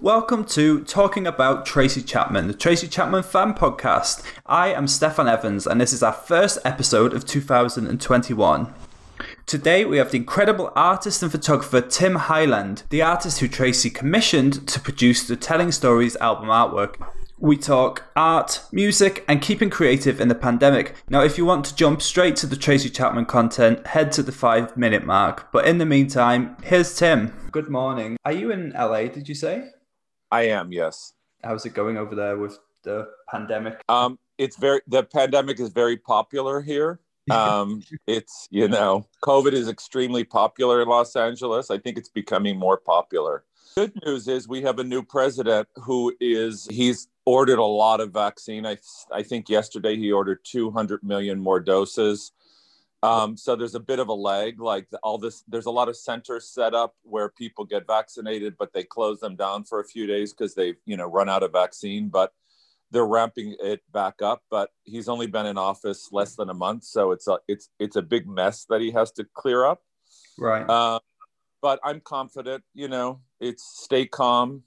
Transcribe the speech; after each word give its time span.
Welcome 0.00 0.44
to 0.50 0.84
Talking 0.84 1.26
About 1.26 1.66
Tracy 1.66 2.02
Chapman, 2.02 2.46
the 2.46 2.54
Tracy 2.54 2.86
Chapman 2.86 3.24
fan 3.24 3.52
podcast. 3.52 4.22
I 4.46 4.72
am 4.72 4.86
Stefan 4.86 5.26
Evans, 5.26 5.66
and 5.66 5.80
this 5.80 5.92
is 5.92 6.04
our 6.04 6.12
first 6.12 6.58
episode 6.64 7.12
of 7.12 7.26
2021. 7.26 8.72
Today, 9.46 9.84
we 9.84 9.98
have 9.98 10.12
the 10.12 10.18
incredible 10.18 10.70
artist 10.76 11.20
and 11.24 11.32
photographer 11.32 11.80
Tim 11.80 12.14
Hailand, 12.14 12.88
the 12.90 13.02
artist 13.02 13.40
who 13.40 13.48
Tracy 13.48 13.90
commissioned 13.90 14.68
to 14.68 14.78
produce 14.78 15.26
the 15.26 15.34
Telling 15.34 15.72
Stories 15.72 16.14
album 16.16 16.46
artwork. 16.46 17.04
We 17.36 17.56
talk 17.56 18.04
art, 18.14 18.62
music, 18.70 19.24
and 19.26 19.42
keeping 19.42 19.68
creative 19.68 20.20
in 20.20 20.28
the 20.28 20.36
pandemic. 20.36 20.94
Now, 21.10 21.22
if 21.22 21.36
you 21.36 21.44
want 21.44 21.64
to 21.64 21.74
jump 21.74 22.02
straight 22.02 22.36
to 22.36 22.46
the 22.46 22.56
Tracy 22.56 22.88
Chapman 22.88 23.26
content, 23.26 23.84
head 23.88 24.12
to 24.12 24.22
the 24.22 24.30
five 24.32 24.76
minute 24.76 25.04
mark. 25.04 25.50
But 25.50 25.66
in 25.66 25.78
the 25.78 25.86
meantime, 25.86 26.56
here's 26.62 26.96
Tim. 26.96 27.32
Good 27.50 27.68
morning. 27.68 28.16
Are 28.24 28.32
you 28.32 28.52
in 28.52 28.70
LA, 28.70 29.02
did 29.08 29.28
you 29.28 29.34
say? 29.34 29.70
I 30.30 30.42
am, 30.48 30.72
yes. 30.72 31.14
How's 31.42 31.64
it 31.64 31.74
going 31.74 31.96
over 31.96 32.14
there 32.14 32.36
with 32.36 32.58
the 32.82 33.08
pandemic? 33.30 33.82
Um, 33.88 34.18
it's 34.36 34.56
very 34.56 34.80
the 34.86 35.02
pandemic 35.02 35.60
is 35.60 35.70
very 35.70 35.96
popular 35.96 36.60
here. 36.60 37.00
Um, 37.30 37.82
it's 38.06 38.48
you 38.50 38.68
know, 38.68 39.06
COVID 39.22 39.52
is 39.52 39.68
extremely 39.68 40.24
popular 40.24 40.80
in 40.80 40.88
Los 40.88 41.14
Angeles. 41.14 41.70
I 41.70 41.76
think 41.76 41.98
it's 41.98 42.08
becoming 42.08 42.58
more 42.58 42.78
popular. 42.78 43.44
Good 43.74 43.92
news 44.06 44.28
is 44.28 44.48
we 44.48 44.62
have 44.62 44.78
a 44.78 44.84
new 44.84 45.02
president 45.02 45.68
who 45.74 46.14
is 46.20 46.66
he's 46.70 47.08
ordered 47.26 47.58
a 47.58 47.64
lot 47.64 48.00
of 48.00 48.14
vaccine. 48.14 48.64
I 48.64 48.78
I 49.12 49.22
think 49.22 49.50
yesterday 49.50 49.94
he 49.94 50.10
ordered 50.10 50.38
200 50.44 51.02
million 51.02 51.38
more 51.38 51.60
doses. 51.60 52.32
Um, 53.02 53.36
so 53.36 53.54
there's 53.54 53.76
a 53.76 53.80
bit 53.80 54.00
of 54.00 54.08
a 54.08 54.14
lag. 54.14 54.60
Like 54.60 54.88
all 55.02 55.18
this, 55.18 55.44
there's 55.46 55.66
a 55.66 55.70
lot 55.70 55.88
of 55.88 55.96
centers 55.96 56.48
set 56.48 56.74
up 56.74 56.94
where 57.02 57.28
people 57.28 57.64
get 57.64 57.86
vaccinated, 57.86 58.56
but 58.58 58.72
they 58.72 58.82
close 58.82 59.20
them 59.20 59.36
down 59.36 59.64
for 59.64 59.80
a 59.80 59.84
few 59.84 60.06
days 60.06 60.32
because 60.32 60.54
they've 60.54 60.76
you 60.84 60.96
know 60.96 61.06
run 61.06 61.28
out 61.28 61.42
of 61.42 61.52
vaccine. 61.52 62.08
But 62.08 62.32
they're 62.90 63.06
ramping 63.06 63.54
it 63.60 63.82
back 63.92 64.20
up. 64.20 64.42
But 64.50 64.70
he's 64.84 65.08
only 65.08 65.26
been 65.26 65.46
in 65.46 65.58
office 65.58 66.08
less 66.10 66.34
than 66.34 66.50
a 66.50 66.54
month, 66.54 66.84
so 66.84 67.12
it's 67.12 67.28
a 67.28 67.38
it's 67.46 67.70
it's 67.78 67.96
a 67.96 68.02
big 68.02 68.26
mess 68.26 68.64
that 68.68 68.80
he 68.80 68.90
has 68.90 69.12
to 69.12 69.26
clear 69.32 69.64
up. 69.64 69.82
Right. 70.36 70.68
Uh, 70.68 70.98
but 71.62 71.78
I'm 71.84 72.00
confident. 72.00 72.64
You 72.74 72.88
know, 72.88 73.20
it's 73.40 73.62
stay 73.84 74.06
calm, 74.06 74.64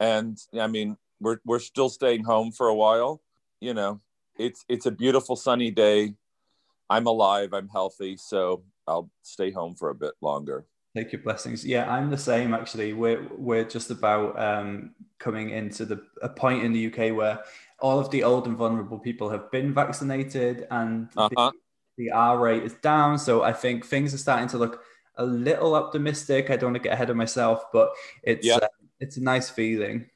and 0.00 0.38
I 0.58 0.68
mean 0.68 0.96
we're 1.20 1.38
we're 1.44 1.58
still 1.58 1.90
staying 1.90 2.24
home 2.24 2.50
for 2.50 2.68
a 2.68 2.74
while. 2.74 3.20
You 3.60 3.74
know, 3.74 4.00
it's 4.38 4.64
it's 4.70 4.86
a 4.86 4.90
beautiful 4.90 5.36
sunny 5.36 5.70
day 5.70 6.14
I'm 6.94 7.08
alive, 7.08 7.52
I'm 7.52 7.68
healthy, 7.68 8.16
so 8.16 8.62
I'll 8.86 9.10
stay 9.22 9.50
home 9.50 9.74
for 9.74 9.90
a 9.90 9.94
bit 9.96 10.14
longer. 10.20 10.64
Take 10.96 11.12
your 11.12 11.22
blessings. 11.22 11.66
Yeah, 11.66 11.92
I'm 11.92 12.08
the 12.08 12.16
same 12.16 12.54
actually. 12.54 12.92
We're 12.92 13.26
we're 13.36 13.64
just 13.64 13.90
about 13.90 14.38
um, 14.38 14.94
coming 15.18 15.50
into 15.50 15.84
the 15.84 16.00
a 16.22 16.28
point 16.28 16.62
in 16.62 16.72
the 16.72 16.86
UK 16.86 17.16
where 17.16 17.40
all 17.80 17.98
of 17.98 18.12
the 18.12 18.22
old 18.22 18.46
and 18.46 18.56
vulnerable 18.56 19.00
people 19.00 19.28
have 19.28 19.50
been 19.50 19.74
vaccinated, 19.74 20.68
and 20.70 21.08
uh-huh. 21.16 21.50
the, 21.96 22.04
the 22.04 22.10
R 22.12 22.38
rate 22.38 22.62
is 22.62 22.74
down. 22.74 23.18
So 23.18 23.42
I 23.42 23.52
think 23.52 23.84
things 23.84 24.14
are 24.14 24.18
starting 24.18 24.46
to 24.50 24.58
look 24.58 24.84
a 25.16 25.26
little 25.26 25.74
optimistic. 25.74 26.48
I 26.48 26.56
don't 26.56 26.70
want 26.70 26.82
to 26.82 26.88
get 26.88 26.92
ahead 26.92 27.10
of 27.10 27.16
myself, 27.16 27.64
but 27.72 27.90
it's 28.22 28.46
yeah. 28.46 28.58
uh, 28.62 28.68
it's 29.00 29.16
a 29.16 29.22
nice 29.22 29.50
feeling. 29.50 30.08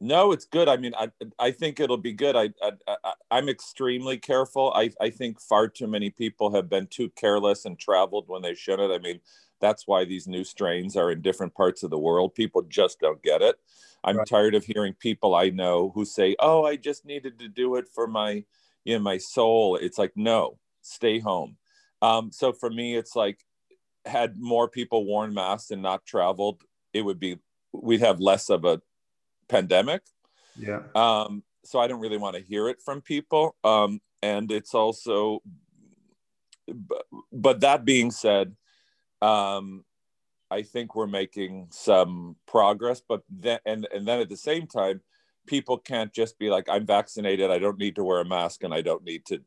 No, 0.00 0.30
it's 0.30 0.44
good. 0.44 0.68
I 0.68 0.76
mean, 0.76 0.92
I 0.96 1.10
I 1.38 1.50
think 1.50 1.80
it'll 1.80 1.96
be 1.96 2.12
good. 2.12 2.36
I, 2.36 2.50
I, 2.62 3.12
I 3.30 3.38
am 3.38 3.48
extremely 3.48 4.16
careful. 4.16 4.72
I 4.74 4.90
I 5.00 5.10
think 5.10 5.40
far 5.40 5.66
too 5.66 5.88
many 5.88 6.10
people 6.10 6.54
have 6.54 6.68
been 6.68 6.86
too 6.86 7.10
careless 7.10 7.64
and 7.64 7.76
traveled 7.78 8.28
when 8.28 8.42
they 8.42 8.54
shouldn't. 8.54 8.92
I 8.92 8.98
mean, 8.98 9.20
that's 9.60 9.88
why 9.88 10.04
these 10.04 10.28
new 10.28 10.44
strains 10.44 10.96
are 10.96 11.10
in 11.10 11.20
different 11.20 11.54
parts 11.54 11.82
of 11.82 11.90
the 11.90 11.98
world. 11.98 12.34
People 12.34 12.62
just 12.62 13.00
don't 13.00 13.22
get 13.22 13.42
it. 13.42 13.56
I'm 14.04 14.18
right. 14.18 14.26
tired 14.26 14.54
of 14.54 14.64
hearing 14.64 14.94
people 14.94 15.34
I 15.34 15.50
know 15.50 15.90
who 15.94 16.04
say, 16.04 16.36
"Oh, 16.38 16.64
I 16.64 16.76
just 16.76 17.04
needed 17.04 17.38
to 17.40 17.48
do 17.48 17.74
it 17.74 17.88
for 17.88 18.06
my 18.06 18.44
you 18.84 18.96
know 18.96 19.02
my 19.02 19.18
soul." 19.18 19.76
It's 19.76 19.98
like, 19.98 20.12
no, 20.16 20.58
stay 20.82 21.18
home. 21.18 21.56
Um, 22.02 22.30
so 22.30 22.52
for 22.52 22.70
me, 22.70 22.96
it's 22.96 23.16
like 23.16 23.44
had 24.04 24.38
more 24.38 24.68
people 24.68 25.04
worn 25.04 25.34
masks 25.34 25.70
and 25.70 25.82
not 25.82 26.06
traveled, 26.06 26.62
it 26.92 27.02
would 27.02 27.20
be 27.20 27.38
we'd 27.72 28.00
have 28.00 28.20
less 28.20 28.48
of 28.48 28.64
a 28.64 28.80
pandemic. 29.48 30.02
Yeah. 30.58 30.82
Um, 30.94 31.42
so 31.64 31.78
I 31.78 31.86
don't 31.86 32.00
really 32.00 32.16
want 32.16 32.36
to 32.36 32.42
hear 32.42 32.68
it 32.68 32.80
from 32.84 33.00
people. 33.00 33.56
Um, 33.64 34.00
and 34.22 34.50
it's 34.50 34.74
also, 34.74 35.42
but, 36.66 37.06
but 37.32 37.60
that 37.60 37.84
being 37.84 38.10
said, 38.10 38.54
um, 39.22 39.84
I 40.50 40.62
think 40.62 40.94
we're 40.94 41.06
making 41.06 41.68
some 41.70 42.36
progress. 42.46 43.02
But 43.06 43.22
then, 43.28 43.58
and 43.66 43.86
and 43.92 44.06
then 44.06 44.20
at 44.20 44.28
the 44.28 44.36
same 44.36 44.66
time, 44.66 45.00
people 45.46 45.78
can't 45.78 46.12
just 46.12 46.38
be 46.38 46.50
like, 46.50 46.68
"I'm 46.68 46.86
vaccinated. 46.86 47.50
I 47.50 47.58
don't 47.58 47.78
need 47.78 47.96
to 47.96 48.04
wear 48.04 48.20
a 48.20 48.24
mask, 48.24 48.64
and 48.64 48.72
I 48.72 48.80
don't 48.80 49.04
need 49.04 49.24
to, 49.26 49.42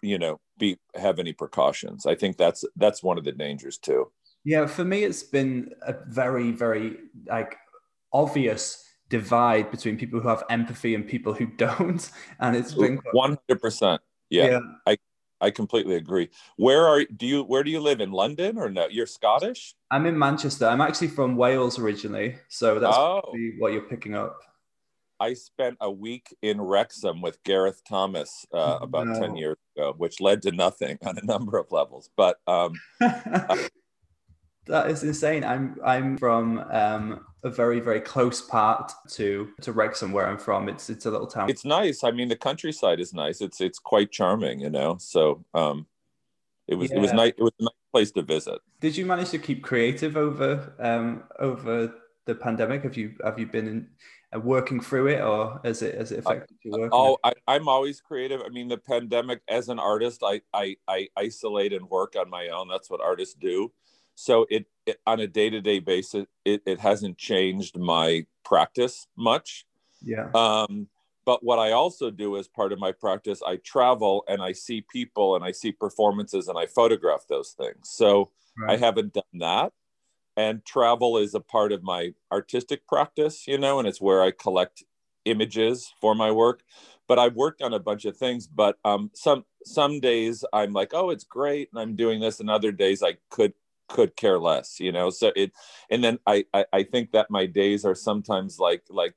you 0.00 0.18
know, 0.18 0.40
be 0.58 0.78
have 0.94 1.18
any 1.18 1.32
precautions." 1.32 2.06
I 2.06 2.14
think 2.14 2.36
that's 2.38 2.64
that's 2.76 3.02
one 3.02 3.18
of 3.18 3.24
the 3.24 3.32
dangers 3.32 3.78
too. 3.78 4.10
Yeah, 4.44 4.66
for 4.66 4.84
me, 4.84 5.04
it's 5.04 5.22
been 5.22 5.74
a 5.82 5.94
very, 6.06 6.50
very 6.50 6.96
like 7.26 7.56
obvious 8.12 8.84
divide 9.12 9.70
between 9.70 9.98
people 9.98 10.18
who 10.18 10.26
have 10.26 10.42
empathy 10.48 10.94
and 10.94 11.06
people 11.06 11.34
who 11.34 11.44
don't 11.58 12.10
and 12.40 12.56
it's 12.56 12.72
been 12.74 12.98
one 13.12 13.36
hundred 13.46 13.60
percent. 13.60 14.00
yeah, 14.30 14.58
i 14.86 14.96
i 15.42 15.50
completely 15.50 15.96
agree 15.96 16.30
where 16.56 16.86
are 16.86 17.04
do 17.04 17.26
you 17.26 17.42
where 17.42 17.62
do 17.62 17.70
you 17.70 17.78
live 17.78 18.00
in 18.00 18.10
london 18.10 18.56
or 18.56 18.70
no 18.70 18.86
you're 18.88 19.06
scottish 19.06 19.74
i'm 19.90 20.06
in 20.06 20.18
manchester 20.18 20.66
i'm 20.66 20.80
actually 20.80 21.08
from 21.08 21.36
wales 21.36 21.78
originally 21.78 22.36
so 22.48 22.78
that's 22.78 22.96
oh. 22.96 23.20
what 23.58 23.74
you're 23.74 23.82
picking 23.82 24.14
up 24.14 24.38
i 25.20 25.34
spent 25.34 25.76
a 25.82 25.90
week 25.90 26.34
in 26.40 26.58
wrexham 26.58 27.20
with 27.20 27.42
gareth 27.42 27.82
thomas 27.86 28.46
uh, 28.54 28.78
about 28.80 29.08
no. 29.08 29.20
10 29.20 29.36
years 29.36 29.58
ago 29.76 29.92
which 29.98 30.22
led 30.22 30.40
to 30.40 30.52
nothing 30.52 30.96
on 31.06 31.18
a 31.18 31.26
number 31.26 31.58
of 31.58 31.70
levels 31.70 32.08
but 32.16 32.38
um 32.46 32.72
that 34.66 34.90
is 34.90 35.02
insane. 35.02 35.44
I'm 35.44 35.76
I'm 35.84 36.16
from 36.16 36.58
um, 36.70 37.26
a 37.44 37.50
very 37.50 37.80
very 37.80 38.00
close 38.00 38.40
part 38.40 38.92
to 39.10 39.50
to 39.60 39.72
Wrexham, 39.72 40.12
where 40.12 40.26
I'm 40.26 40.38
from. 40.38 40.68
It's 40.68 40.88
it's 40.88 41.06
a 41.06 41.10
little 41.10 41.26
town. 41.26 41.50
It's 41.50 41.64
nice. 41.64 42.04
I 42.04 42.10
mean, 42.10 42.28
the 42.28 42.36
countryside 42.36 43.00
is 43.00 43.12
nice. 43.12 43.40
It's 43.40 43.60
it's 43.60 43.78
quite 43.78 44.10
charming, 44.10 44.60
you 44.60 44.70
know. 44.70 44.96
So 44.98 45.44
um, 45.54 45.86
it 46.68 46.76
was 46.76 46.90
yeah. 46.90 46.98
it 46.98 47.00
was 47.00 47.12
nice. 47.12 47.32
It 47.36 47.42
was 47.42 47.52
a 47.58 47.64
nice 47.64 47.72
place 47.92 48.10
to 48.12 48.22
visit. 48.22 48.58
Did 48.80 48.96
you 48.96 49.06
manage 49.06 49.30
to 49.30 49.38
keep 49.38 49.62
creative 49.62 50.16
over 50.16 50.74
um 50.78 51.24
over 51.38 51.94
the 52.26 52.34
pandemic? 52.34 52.82
Have 52.84 52.96
you 52.96 53.14
have 53.24 53.38
you 53.38 53.46
been 53.46 53.66
in, 53.66 53.88
uh, 54.34 54.38
working 54.38 54.80
through 54.80 55.08
it, 55.08 55.20
or 55.20 55.60
has 55.64 55.82
it 55.82 55.96
has 55.96 56.12
it 56.12 56.20
affected 56.20 56.56
your 56.62 56.78
work? 56.78 56.90
Oh, 56.92 57.18
I, 57.24 57.32
I'm 57.48 57.66
always 57.66 58.00
creative. 58.00 58.40
I 58.40 58.50
mean, 58.50 58.68
the 58.68 58.78
pandemic 58.78 59.40
as 59.48 59.68
an 59.68 59.80
artist, 59.80 60.22
I 60.24 60.42
I 60.54 60.76
I 60.86 61.08
isolate 61.16 61.72
and 61.72 61.90
work 61.90 62.14
on 62.16 62.30
my 62.30 62.48
own. 62.48 62.68
That's 62.68 62.88
what 62.88 63.00
artists 63.00 63.34
do 63.34 63.72
so 64.22 64.46
it, 64.50 64.66
it 64.86 65.00
on 65.04 65.18
a 65.18 65.26
day-to-day 65.26 65.80
basis 65.80 66.26
it, 66.44 66.62
it 66.64 66.78
hasn't 66.78 67.18
changed 67.18 67.76
my 67.76 68.24
practice 68.44 69.08
much. 69.16 69.66
Yeah. 70.00 70.30
Um 70.34 70.88
but 71.24 71.44
what 71.44 71.58
i 71.58 71.70
also 71.70 72.10
do 72.10 72.36
as 72.36 72.48
part 72.48 72.72
of 72.72 72.78
my 72.80 72.92
practice 72.92 73.40
i 73.46 73.56
travel 73.56 74.24
and 74.28 74.42
i 74.42 74.52
see 74.52 74.84
people 74.92 75.36
and 75.36 75.44
i 75.44 75.52
see 75.52 75.70
performances 75.70 76.48
and 76.48 76.58
i 76.58 76.66
photograph 76.66 77.24
those 77.28 77.50
things. 77.50 77.90
So 77.90 78.30
right. 78.58 78.74
i 78.74 78.76
haven't 78.76 79.12
done 79.12 79.38
that. 79.40 79.72
And 80.36 80.64
travel 80.64 81.18
is 81.18 81.34
a 81.34 81.40
part 81.40 81.72
of 81.72 81.82
my 81.82 82.14
artistic 82.30 82.86
practice 82.86 83.46
you 83.48 83.58
know 83.58 83.78
and 83.80 83.88
it's 83.88 84.00
where 84.00 84.22
i 84.22 84.30
collect 84.30 84.84
images 85.24 85.92
for 86.00 86.14
my 86.14 86.30
work. 86.30 86.62
But 87.08 87.18
i've 87.18 87.34
worked 87.34 87.62
on 87.62 87.74
a 87.74 87.86
bunch 87.88 88.04
of 88.04 88.16
things 88.16 88.46
but 88.46 88.78
um, 88.84 89.10
some 89.14 89.44
some 89.64 90.00
days 90.00 90.44
i'm 90.52 90.72
like 90.72 90.92
oh 90.94 91.10
it's 91.10 91.24
great 91.24 91.68
and 91.70 91.80
i'm 91.80 91.94
doing 91.94 92.18
this 92.20 92.40
and 92.40 92.50
other 92.50 92.72
days 92.72 93.02
i 93.02 93.14
could 93.30 93.52
could 93.88 94.16
care 94.16 94.38
less 94.38 94.80
you 94.80 94.92
know? 94.92 95.10
So 95.10 95.32
it 95.36 95.52
and 95.90 96.02
then 96.02 96.18
I, 96.26 96.44
I 96.54 96.64
i 96.72 96.82
think 96.82 97.12
that 97.12 97.30
my 97.30 97.46
days 97.46 97.84
are 97.84 97.94
sometimes 97.94 98.58
like 98.58 98.82
like 98.88 99.14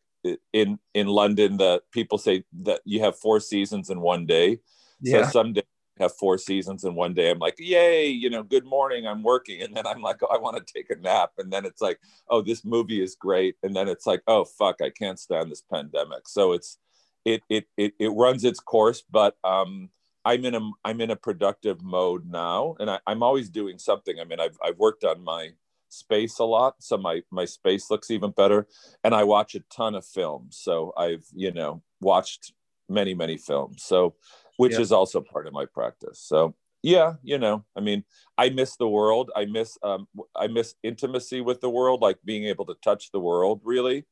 in 0.54 0.80
in 0.94 1.08
london 1.08 1.58
the 1.58 1.84
people 1.92 2.18
say 2.18 2.44
that 2.64 2.82
you 2.84 3.00
have 3.02 3.18
four 3.18 3.40
seasons 3.40 3.90
in 3.90 4.00
one 4.02 4.26
day. 4.26 4.60
Yeah. 5.02 5.26
so 5.26 5.32
some 5.32 5.54
days 5.54 5.64
have 6.00 6.16
four 6.18 6.38
seasons 6.38 6.84
in 6.84 6.94
one 6.94 7.14
day. 7.14 7.32
I'm 7.32 7.40
like 7.40 7.56
yay 7.58 8.08
you 8.08 8.30
know 8.30 8.44
good 8.44 8.66
morning 8.66 9.08
i'm 9.08 9.24
working. 9.24 9.62
And 9.62 9.76
then 9.76 9.88
i'm 9.88 10.02
like 10.02 10.18
oh, 10.24 10.28
i 10.28 10.38
want 10.38 10.58
to 10.58 10.74
take 10.74 10.90
a 10.90 10.96
nap. 10.96 11.32
And 11.38 11.52
then 11.52 11.66
it's 11.66 11.82
like 11.82 12.00
oh 12.30 12.42
this 12.42 12.66
movie 12.66 13.02
is 13.02 13.16
great. 13.16 13.56
And 13.64 13.76
then 13.76 13.88
it's 13.88 14.06
like 14.06 14.22
oh 14.28 14.46
fuck 14.46 14.82
i 14.82 14.90
can't 14.90 15.20
stand 15.20 15.52
this 15.52 15.64
pandemic. 15.72 16.28
So 16.28 16.54
it's 16.54 16.78
it 17.26 17.42
it 17.50 17.66
it, 17.78 17.94
it 18.00 18.10
runs 18.10 18.44
its 18.44 18.60
course 18.60 19.04
but 19.10 19.36
um 19.44 19.90
I'm 20.26 20.44
in 20.44 20.56
a 20.56 20.72
I'm 20.84 21.00
in 21.02 21.12
a 21.12 21.16
productive 21.16 21.84
mode 21.84 22.26
now, 22.30 22.76
and 22.80 22.90
I, 22.90 23.00
am 23.08 23.22
always 23.22 23.50
doing 23.50 23.78
something. 23.78 24.20
I 24.20 24.24
mean, 24.24 24.40
I've 24.40 24.58
I've 24.64 24.78
worked 24.78 25.04
on 25.04 25.24
my 25.24 25.52
space 25.90 26.40
a 26.40 26.44
lot, 26.44 26.76
so 26.80 26.98
my 26.98 27.22
my 27.32 27.46
space 27.46 27.92
looks 27.92 28.10
even 28.10 28.32
better, 28.32 28.68
and 29.04 29.14
I 29.14 29.24
watch 29.24 29.54
a 29.54 29.60
ton 29.72 29.94
of 29.94 30.04
films. 30.04 30.58
So 30.60 30.94
I've 30.98 31.26
you 31.34 31.52
know 31.52 31.84
watched 32.02 32.54
many 32.90 33.14
many 33.14 33.38
films, 33.38 33.84
so 33.84 34.16
which 34.58 34.74
yeah. 34.74 34.80
is 34.80 34.92
also 34.92 35.22
part 35.22 35.46
of 35.46 35.54
my 35.54 35.66
practice. 35.66 36.20
So 36.20 36.56
yeah, 36.82 37.14
you 37.24 37.38
know, 37.38 37.64
I 37.76 37.82
mean, 37.82 38.04
I 38.38 38.50
miss 38.50 38.78
the 38.78 38.90
world. 38.90 39.32
I 39.36 39.46
miss 39.46 39.78
um 39.84 40.08
I 40.36 40.48
miss 40.48 40.74
intimacy 40.82 41.42
with 41.42 41.62
the 41.62 41.70
world, 41.70 42.02
like 42.02 42.18
being 42.26 42.46
able 42.46 42.66
to 42.66 42.76
touch 42.84 43.12
the 43.12 43.20
world 43.20 43.62
really. 43.64 44.06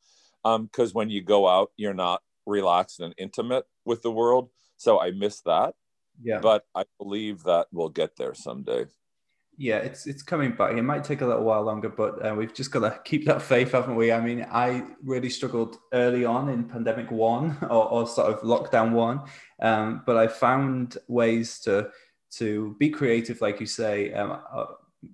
because 0.44 0.92
um, 0.92 0.94
when 0.94 1.10
you 1.10 1.24
go 1.24 1.48
out, 1.48 1.72
you're 1.76 1.94
not 1.94 2.22
relaxed 2.46 3.00
and 3.00 3.16
intimate 3.18 3.66
with 3.86 4.04
the 4.04 4.12
world. 4.12 4.50
So 4.78 5.00
I 5.00 5.12
miss 5.12 5.42
that. 5.42 5.74
Yeah. 6.22 6.40
But 6.40 6.66
I 6.76 6.84
believe 7.00 7.44
that 7.44 7.68
we'll 7.72 7.90
get 7.90 8.16
there 8.16 8.34
someday. 8.34 8.86
Yeah, 9.58 9.78
it's 9.78 10.08
it's 10.08 10.24
coming 10.24 10.54
back. 10.54 10.76
It 10.76 10.82
might 10.82 11.04
take 11.04 11.22
a 11.22 11.28
little 11.28 11.44
while 11.44 11.62
longer, 11.62 11.90
but 11.90 12.26
uh, 12.26 12.34
we've 12.34 12.54
just 12.54 12.72
got 12.72 12.80
to 12.80 13.00
keep 13.06 13.26
that 13.26 13.42
faith, 13.42 13.74
haven't 13.74 13.96
we? 13.96 14.12
I 14.12 14.20
mean, 14.20 14.46
I 14.52 14.84
really 15.04 15.30
struggled 15.30 15.78
early 15.94 16.26
on 16.26 16.50
in 16.50 16.64
pandemic 16.64 17.12
one 17.12 17.58
or, 17.64 17.90
or 17.90 18.08
sort 18.08 18.34
of 18.34 18.42
lockdown 18.42 18.94
one, 18.94 19.22
um, 19.62 20.02
but 20.06 20.18
I 20.18 20.28
found 20.28 20.98
ways 21.08 21.60
to 21.62 21.90
to 22.38 22.76
be 22.80 22.90
creative, 22.90 23.42
like 23.42 23.60
you 23.60 23.68
say, 23.68 24.12
um, 24.14 24.40
uh, 24.52 24.66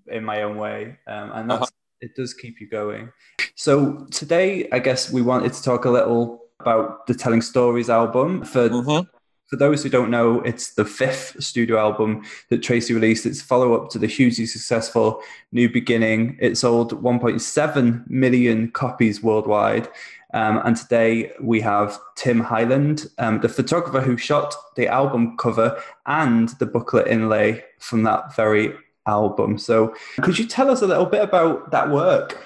in 0.07 0.23
my 0.23 0.43
own 0.43 0.55
way, 0.55 0.97
um, 1.07 1.31
and 1.33 1.51
that's 1.51 1.63
uh-huh. 1.63 1.99
it 1.99 2.15
does 2.15 2.33
keep 2.33 2.61
you 2.61 2.69
going. 2.69 3.11
So 3.55 4.07
today, 4.09 4.69
I 4.71 4.79
guess 4.79 5.11
we 5.11 5.21
wanted 5.21 5.51
to 5.51 5.61
talk 5.61 5.83
a 5.83 5.89
little 5.89 6.45
about 6.61 7.07
the 7.07 7.13
Telling 7.13 7.41
Stories 7.41 7.89
album 7.89 8.45
for. 8.45 8.69
Mm-hmm 8.69 9.17
for 9.49 9.55
those 9.55 9.81
who 9.81 9.89
don't 9.89 10.11
know, 10.11 10.41
it's 10.41 10.75
the 10.75 10.85
fifth 10.85 11.43
studio 11.43 11.79
album 11.79 12.23
that 12.49 12.61
Tracy 12.61 12.93
released. 12.93 13.25
It's 13.25 13.41
follow 13.41 13.73
up 13.73 13.89
to 13.89 13.99
the 13.99 14.05
hugely 14.05 14.45
successful 14.45 15.21
New 15.51 15.67
Beginning. 15.67 16.37
It 16.39 16.55
sold 16.55 17.01
1.7 17.01 18.07
million 18.07 18.69
copies 18.71 19.23
worldwide. 19.23 19.89
Um, 20.35 20.61
and 20.63 20.77
today 20.77 21.31
we 21.41 21.59
have 21.61 21.99
Tim 22.15 22.43
Hailand, 22.43 23.09
um, 23.17 23.41
the 23.41 23.49
photographer 23.49 24.01
who 24.01 24.17
shot 24.17 24.53
the 24.75 24.87
album 24.87 25.35
cover 25.37 25.81
and 26.05 26.49
the 26.59 26.67
booklet 26.67 27.07
inlay 27.07 27.63
from 27.79 28.03
that 28.03 28.35
very 28.35 28.75
album. 29.07 29.57
So, 29.57 29.95
could 30.21 30.37
you 30.37 30.45
tell 30.45 30.69
us 30.69 30.83
a 30.83 30.87
little 30.87 31.07
bit 31.07 31.23
about 31.23 31.71
that 31.71 31.89
work? 31.89 32.45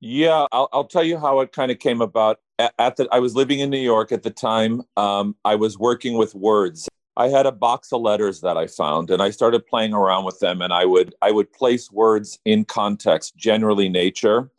Yeah, 0.00 0.46
I'll, 0.50 0.70
I'll 0.72 0.84
tell 0.84 1.04
you 1.04 1.18
how 1.18 1.40
it 1.40 1.52
kind 1.52 1.70
of 1.70 1.78
came 1.78 2.00
about 2.00 2.40
at 2.58 2.96
the 2.96 3.08
I 3.12 3.18
was 3.18 3.34
living 3.34 3.60
in 3.60 3.70
New 3.70 3.78
York 3.78 4.12
at 4.12 4.22
the 4.22 4.30
time. 4.30 4.82
Um, 4.96 5.36
I 5.44 5.54
was 5.54 5.78
working 5.78 6.16
with 6.16 6.34
words. 6.34 6.88
I 7.18 7.28
had 7.28 7.46
a 7.46 7.52
box 7.52 7.92
of 7.92 8.02
letters 8.02 8.42
that 8.42 8.56
I 8.58 8.66
found, 8.66 9.10
and 9.10 9.22
I 9.22 9.30
started 9.30 9.66
playing 9.66 9.94
around 9.94 10.24
with 10.24 10.38
them. 10.40 10.60
And 10.60 10.72
I 10.72 10.84
would 10.84 11.14
I 11.22 11.30
would 11.30 11.52
place 11.52 11.90
words 11.90 12.38
in 12.44 12.64
context, 12.64 13.36
generally 13.36 13.88
nature, 13.88 14.50